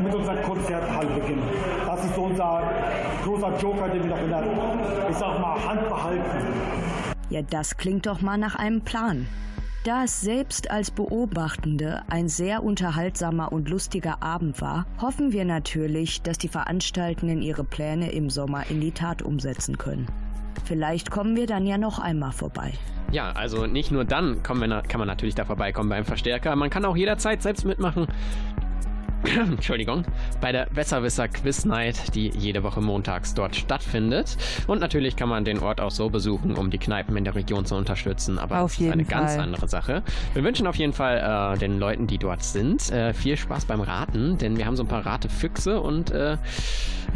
[0.08, 1.44] mit unserer Konzerthalle beginnen.
[1.86, 2.64] Das ist so unser
[3.24, 4.44] großer Joker, den wir noch in der,
[5.10, 6.24] ich sag mal, Hand behalten.
[7.30, 9.28] Ja, das klingt doch mal nach einem Plan.
[9.84, 16.22] Da es selbst als Beobachtende ein sehr unterhaltsamer und lustiger Abend war, hoffen wir natürlich,
[16.22, 20.08] dass die Veranstaltenden ihre Pläne im Sommer in die Tat umsetzen können.
[20.66, 22.74] Vielleicht kommen wir dann ja noch einmal vorbei.
[23.12, 26.54] Ja, also nicht nur dann kommen wir, kann man natürlich da vorbeikommen beim Verstärker.
[26.58, 28.08] Man kann auch jederzeit selbst mitmachen.
[29.36, 30.04] Entschuldigung,
[30.42, 34.38] bei der Besserwisser Quiz Night, die jede Woche montags dort stattfindet.
[34.68, 37.66] Und natürlich kann man den Ort auch so besuchen, um die Kneipen in der Region
[37.66, 38.38] zu unterstützen.
[38.38, 39.42] Aber Auf das ist eine jeden ganz Fall.
[39.42, 40.04] andere Sache.
[40.34, 43.82] Wir wünschen auf jeden Fall äh, den Leuten, die dort sind, äh, viel Spaß beim
[43.82, 46.38] Raten, denn wir haben so ein paar Ratefüchse und äh,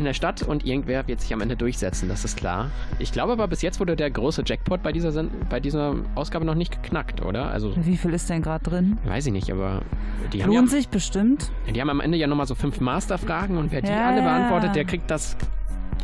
[0.02, 2.70] in der Stadt und irgendwer wird sich am Ende durchsetzen, das ist klar.
[2.99, 6.43] Ich glaube aber, bis jetzt wurde der große Jackpot bei dieser, Sen bei dieser Ausgabe
[6.45, 7.45] noch nicht geknackt, oder?
[7.52, 8.97] Also, Wie viel ist denn gerade drin?
[9.06, 9.82] weiß ich nicht, aber
[10.34, 11.52] die haben Lohnt ja, sich bestimmt.
[11.74, 14.76] die haben am Ende ja nochmal so fünf Masterfragen und wer die Ja, alle beantwortet,
[14.76, 15.38] der kriegt das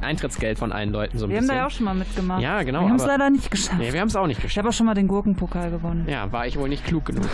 [0.01, 1.55] Eintrittsgeld von allen Leuten so ein Wir haben bisschen.
[1.55, 2.41] da ja auch schon mal mitgemacht.
[2.41, 3.79] Ja, genau, Wir haben es leider nicht geschafft.
[3.79, 4.57] Nee, wir haben es auch nicht Ich geschafft.
[4.59, 6.05] habe auch schon mal den Gurkenpokal gewonnen.
[6.07, 7.27] Ja, war ich wohl nicht klug genug.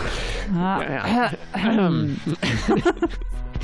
[0.56, 1.30] Ah, Ja,
[1.68, 2.16] ähm.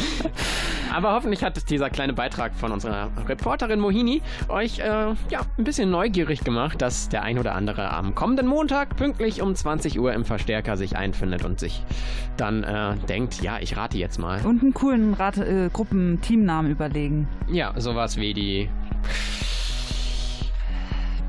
[0.92, 5.90] Aber hoffentlich hat dieser kleine Beitrag von unserer Reporterin Mohini euch äh, ja, ein bisschen
[5.90, 10.24] neugierig gemacht, dass der ein oder andere am kommenden Montag pünktlich um 20 Uhr im
[10.24, 11.82] Verstärker sich einfindet und sich
[12.36, 14.44] dann äh, denkt, ja, ich rate jetzt mal.
[14.44, 17.28] Und einen coolen Rate, äh, Gruppen-Teamnamen überlegen.
[17.48, 18.68] Ja, sowas wie die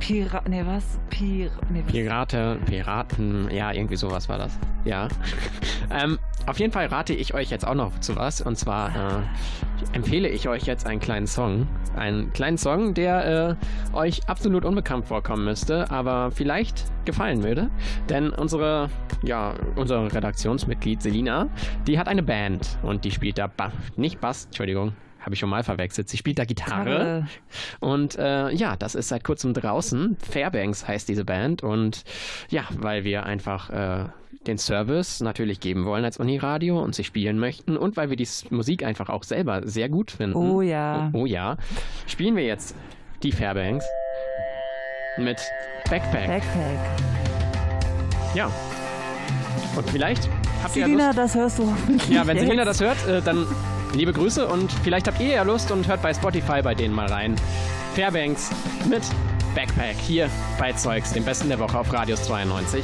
[0.02, 1.00] Pira nee, was?
[1.12, 1.84] Pir nee?
[1.84, 4.58] Pirate, Piraten, ja, irgendwie sowas war das.
[4.84, 5.08] Ja.
[5.92, 8.42] ähm, auf jeden Fall rate ich euch jetzt auch noch zu was.
[8.42, 11.68] Und zwar äh, empfehle ich euch jetzt einen kleinen Song.
[11.96, 13.58] Einen kleinen Song, der
[13.94, 17.70] äh, euch absolut unbekannt vorkommen müsste, aber vielleicht gefallen würde.
[18.10, 18.90] Denn unsere,
[19.22, 21.48] ja, unser Redaktionsmitglied Selina,
[21.86, 24.94] die hat eine Band und die spielt da ba nicht Bass, Entschuldigung.
[25.22, 26.10] Habe ich schon mal verwechselt.
[26.10, 26.84] Sie spielt da Gitarre.
[26.84, 27.28] Gitarre.
[27.80, 30.18] Und äh, ja, das ist seit kurzem draußen.
[30.18, 31.62] Fairbanks heißt diese Band.
[31.62, 32.04] Und
[32.50, 34.06] ja, weil wir einfach äh,
[34.48, 38.28] den Service natürlich geben wollen als Uniradio und sie spielen möchten und weil wir die
[38.50, 40.36] Musik einfach auch selber sehr gut finden.
[40.36, 41.12] Oh ja.
[41.14, 41.58] Oh, oh ja.
[42.08, 42.76] Spielen wir jetzt
[43.22, 43.86] die Fairbanks
[45.18, 45.40] mit
[45.90, 46.28] Backpack.
[46.28, 46.80] Backpack.
[48.34, 48.52] Ja.
[49.76, 50.30] Und vielleicht
[50.64, 52.10] habt ihr ja Selina, das hörst du hoffentlich.
[52.10, 52.46] Ja, wenn jetzt.
[52.46, 53.46] Selina das hört, äh, dann
[53.94, 57.08] liebe Grüße und vielleicht habt ihr ja Lust und hört bei Spotify bei denen mal
[57.08, 57.36] rein.
[57.96, 58.50] Fairbanks
[58.90, 59.04] mit
[59.56, 62.84] Backpack hier bei Zeugs, dem besten der Woche auf Radius 92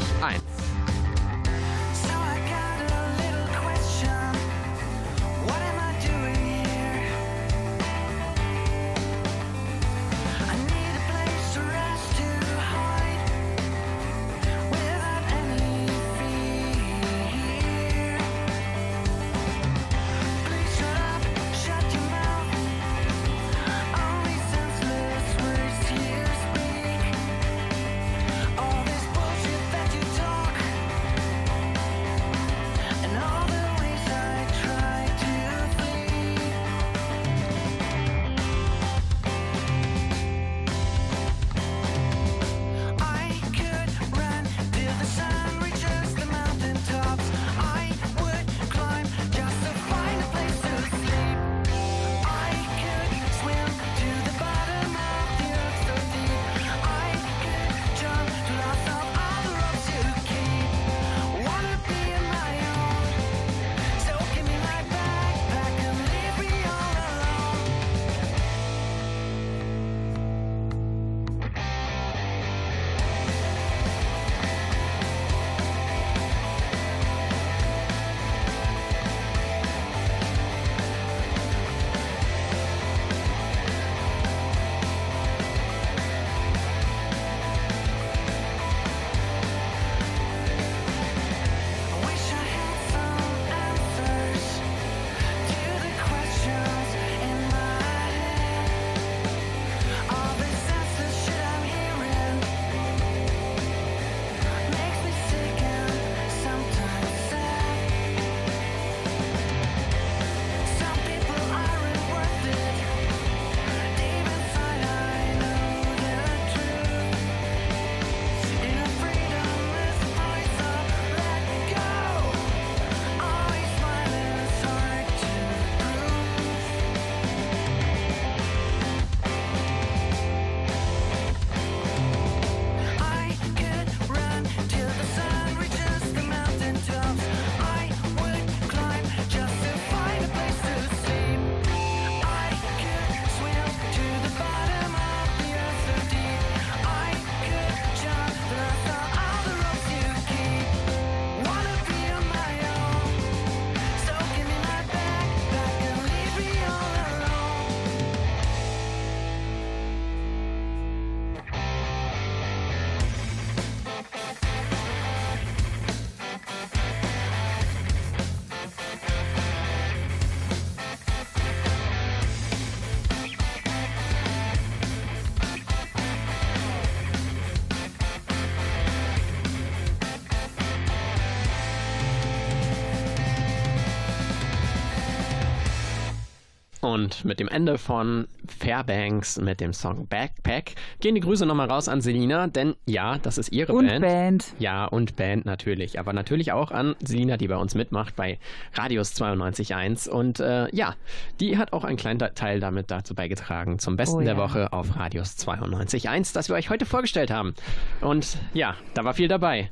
[186.98, 191.88] Und mit dem Ende von Fairbanks mit dem Song Backpack gehen die Grüße nochmal raus
[191.88, 194.02] an Selina, denn ja, das ist ihre Und Band.
[194.02, 194.54] Band.
[194.58, 196.00] Ja, und Band natürlich.
[196.00, 198.40] Aber natürlich auch an Selina, die bei uns mitmacht bei
[198.74, 200.10] Radius 92.1.
[200.10, 200.96] Und äh, ja,
[201.40, 204.38] die hat auch einen kleinen Teil damit dazu beigetragen, zum Besten Oh der ja.
[204.40, 207.54] Woche auf Radius 92.1, das wir euch heute vorgestellt haben.
[208.02, 209.70] Und ja, da war viel dabei.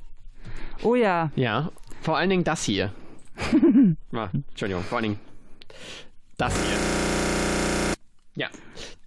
[0.83, 1.31] Oh ja.
[1.35, 1.71] Ja,
[2.01, 2.91] vor allen Dingen das hier.
[4.13, 5.19] Ah, Entschuldigung, vor allen Dingen
[6.37, 6.77] das hier.
[8.35, 8.47] Ja,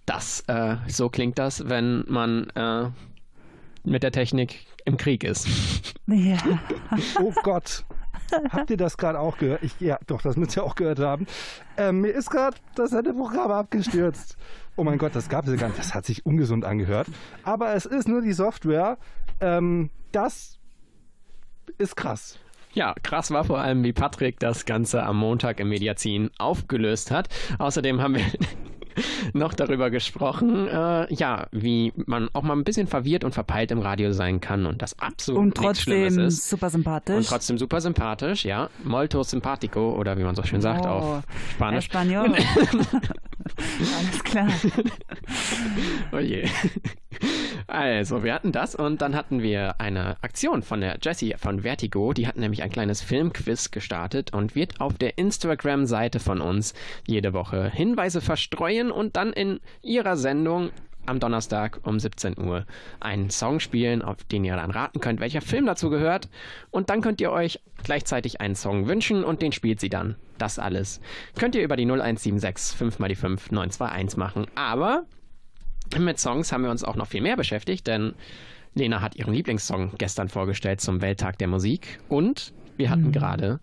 [0.05, 2.89] das, äh, so klingt das, wenn man äh,
[3.83, 5.47] mit der Technik im Krieg ist.
[6.07, 6.37] Ja.
[7.21, 7.85] Oh Gott.
[8.51, 9.63] Habt ihr das gerade auch gehört?
[9.63, 11.25] Ich, ja, doch, das müsst ihr auch gehört haben.
[11.77, 14.37] Ähm, mir ist gerade das Sendeprogramm abgestürzt.
[14.75, 15.79] Oh mein Gott, das gab es ja gar nicht.
[15.79, 17.07] Das hat sich ungesund angehört.
[17.43, 18.97] Aber es ist nur die Software.
[19.39, 20.59] Ähm, das
[21.77, 22.39] ist krass.
[22.73, 27.27] Ja, krass war vor allem, wie Patrick das Ganze am Montag im Mediazin aufgelöst hat.
[27.57, 28.25] Außerdem haben wir
[29.33, 33.79] noch darüber gesprochen, äh, ja, wie man auch mal ein bisschen verwirrt und verpeilt im
[33.79, 36.47] Radio sein kann und das absolut Und trotzdem ist.
[36.49, 37.15] super sympathisch.
[37.17, 38.69] Und trotzdem super sympathisch, ja.
[38.83, 41.85] Molto simpatico oder wie man so schön sagt Oh, auf Spanisch.
[41.85, 42.35] Espanol.
[43.97, 44.47] Alles klar.
[46.11, 46.47] Oh je.
[47.69, 52.13] Also, wir hatten das und dann hatten wir eine Aktion von der Jessie von Vertigo.
[52.13, 56.73] Die hat nämlich ein kleines Filmquiz gestartet und wird auf der Instagram-Seite von uns
[57.05, 60.71] jede Woche Hinweise verstreuen und dann in ihrer Sendung
[61.05, 62.65] am Donnerstag um 17 Uhr
[62.99, 66.27] einen Song spielen, auf den ihr dann raten könnt, welcher Film dazu gehört.
[66.71, 70.15] Und dann könnt ihr euch gleichzeitig einen Song wünschen und den spielt sie dann.
[70.39, 71.01] Das alles
[71.37, 74.47] könnt ihr über die 0176 5 mal die 5 921 machen.
[74.55, 75.05] Aber
[75.97, 78.13] mit Songs haben wir uns auch noch viel mehr beschäftigt, denn
[78.75, 83.59] Lena hat ihren Lieblingssong gestern vorgestellt zum Welttag der Musik und wir hatten gerade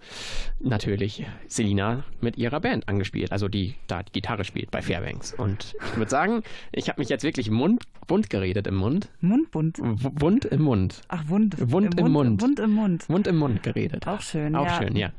[0.60, 5.32] natürlich Selina mit ihrer Band angespielt, also die da die Gitarre spielt bei Fairbanks.
[5.32, 9.08] Und ich würde sagen, ich habe mich jetzt wirklich mund, bunt geredet im Mund.
[9.22, 9.78] Mundbunt?
[9.80, 11.00] Wund im Mund.
[11.08, 11.56] Ach, Wund.
[11.58, 12.42] Wund im Mund.
[12.42, 13.08] Wund im Mund.
[13.08, 14.06] Wund im Mund geredet.
[14.06, 14.82] Auch schön, Auch ja.
[14.82, 15.12] schön, ja.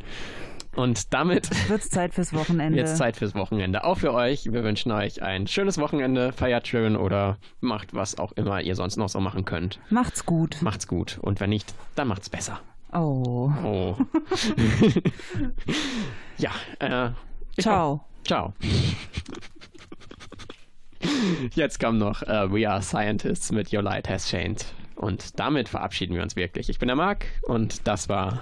[0.77, 2.77] Und damit Wird's Zeit fürs Wochenende.
[2.77, 3.83] Jetzt Zeit fürs Wochenende.
[3.83, 4.53] Auch für euch.
[4.53, 6.31] Wir wünschen euch ein schönes Wochenende.
[6.31, 9.79] Feiert schön oder macht was auch immer ihr sonst noch so machen könnt.
[9.89, 10.57] Macht's gut.
[10.61, 11.17] Macht's gut.
[11.19, 12.59] Und wenn nicht, dann macht's besser.
[12.93, 13.51] Oh.
[13.63, 13.95] Oh.
[16.37, 17.09] ja, äh.
[17.59, 18.05] Ciao.
[18.23, 18.53] Ciao.
[21.55, 24.63] Jetzt kommt noch äh, We Are Scientists mit Your Light Has Shined.
[24.95, 26.69] Und damit verabschieden wir uns wirklich.
[26.69, 28.41] Ich bin der Marc und das war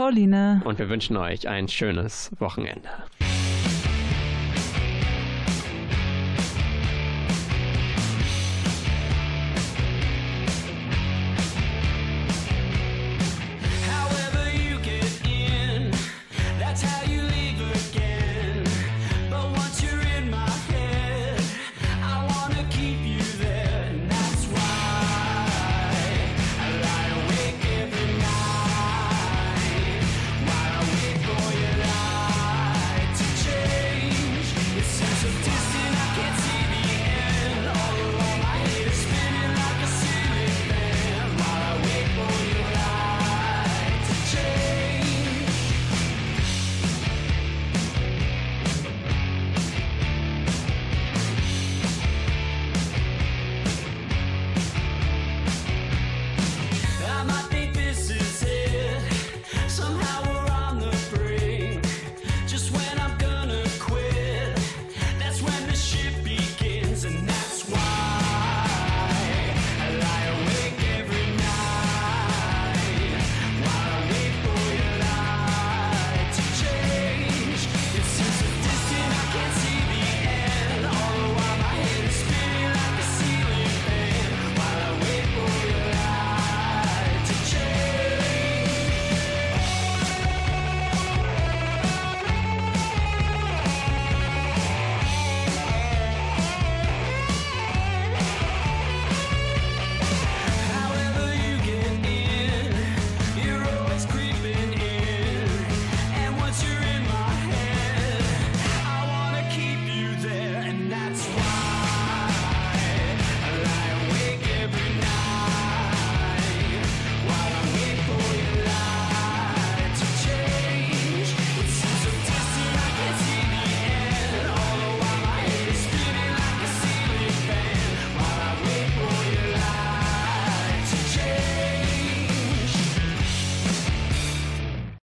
[0.00, 0.62] Pauline.
[0.64, 2.88] und wir wünschen euch ein schönes Wochenende.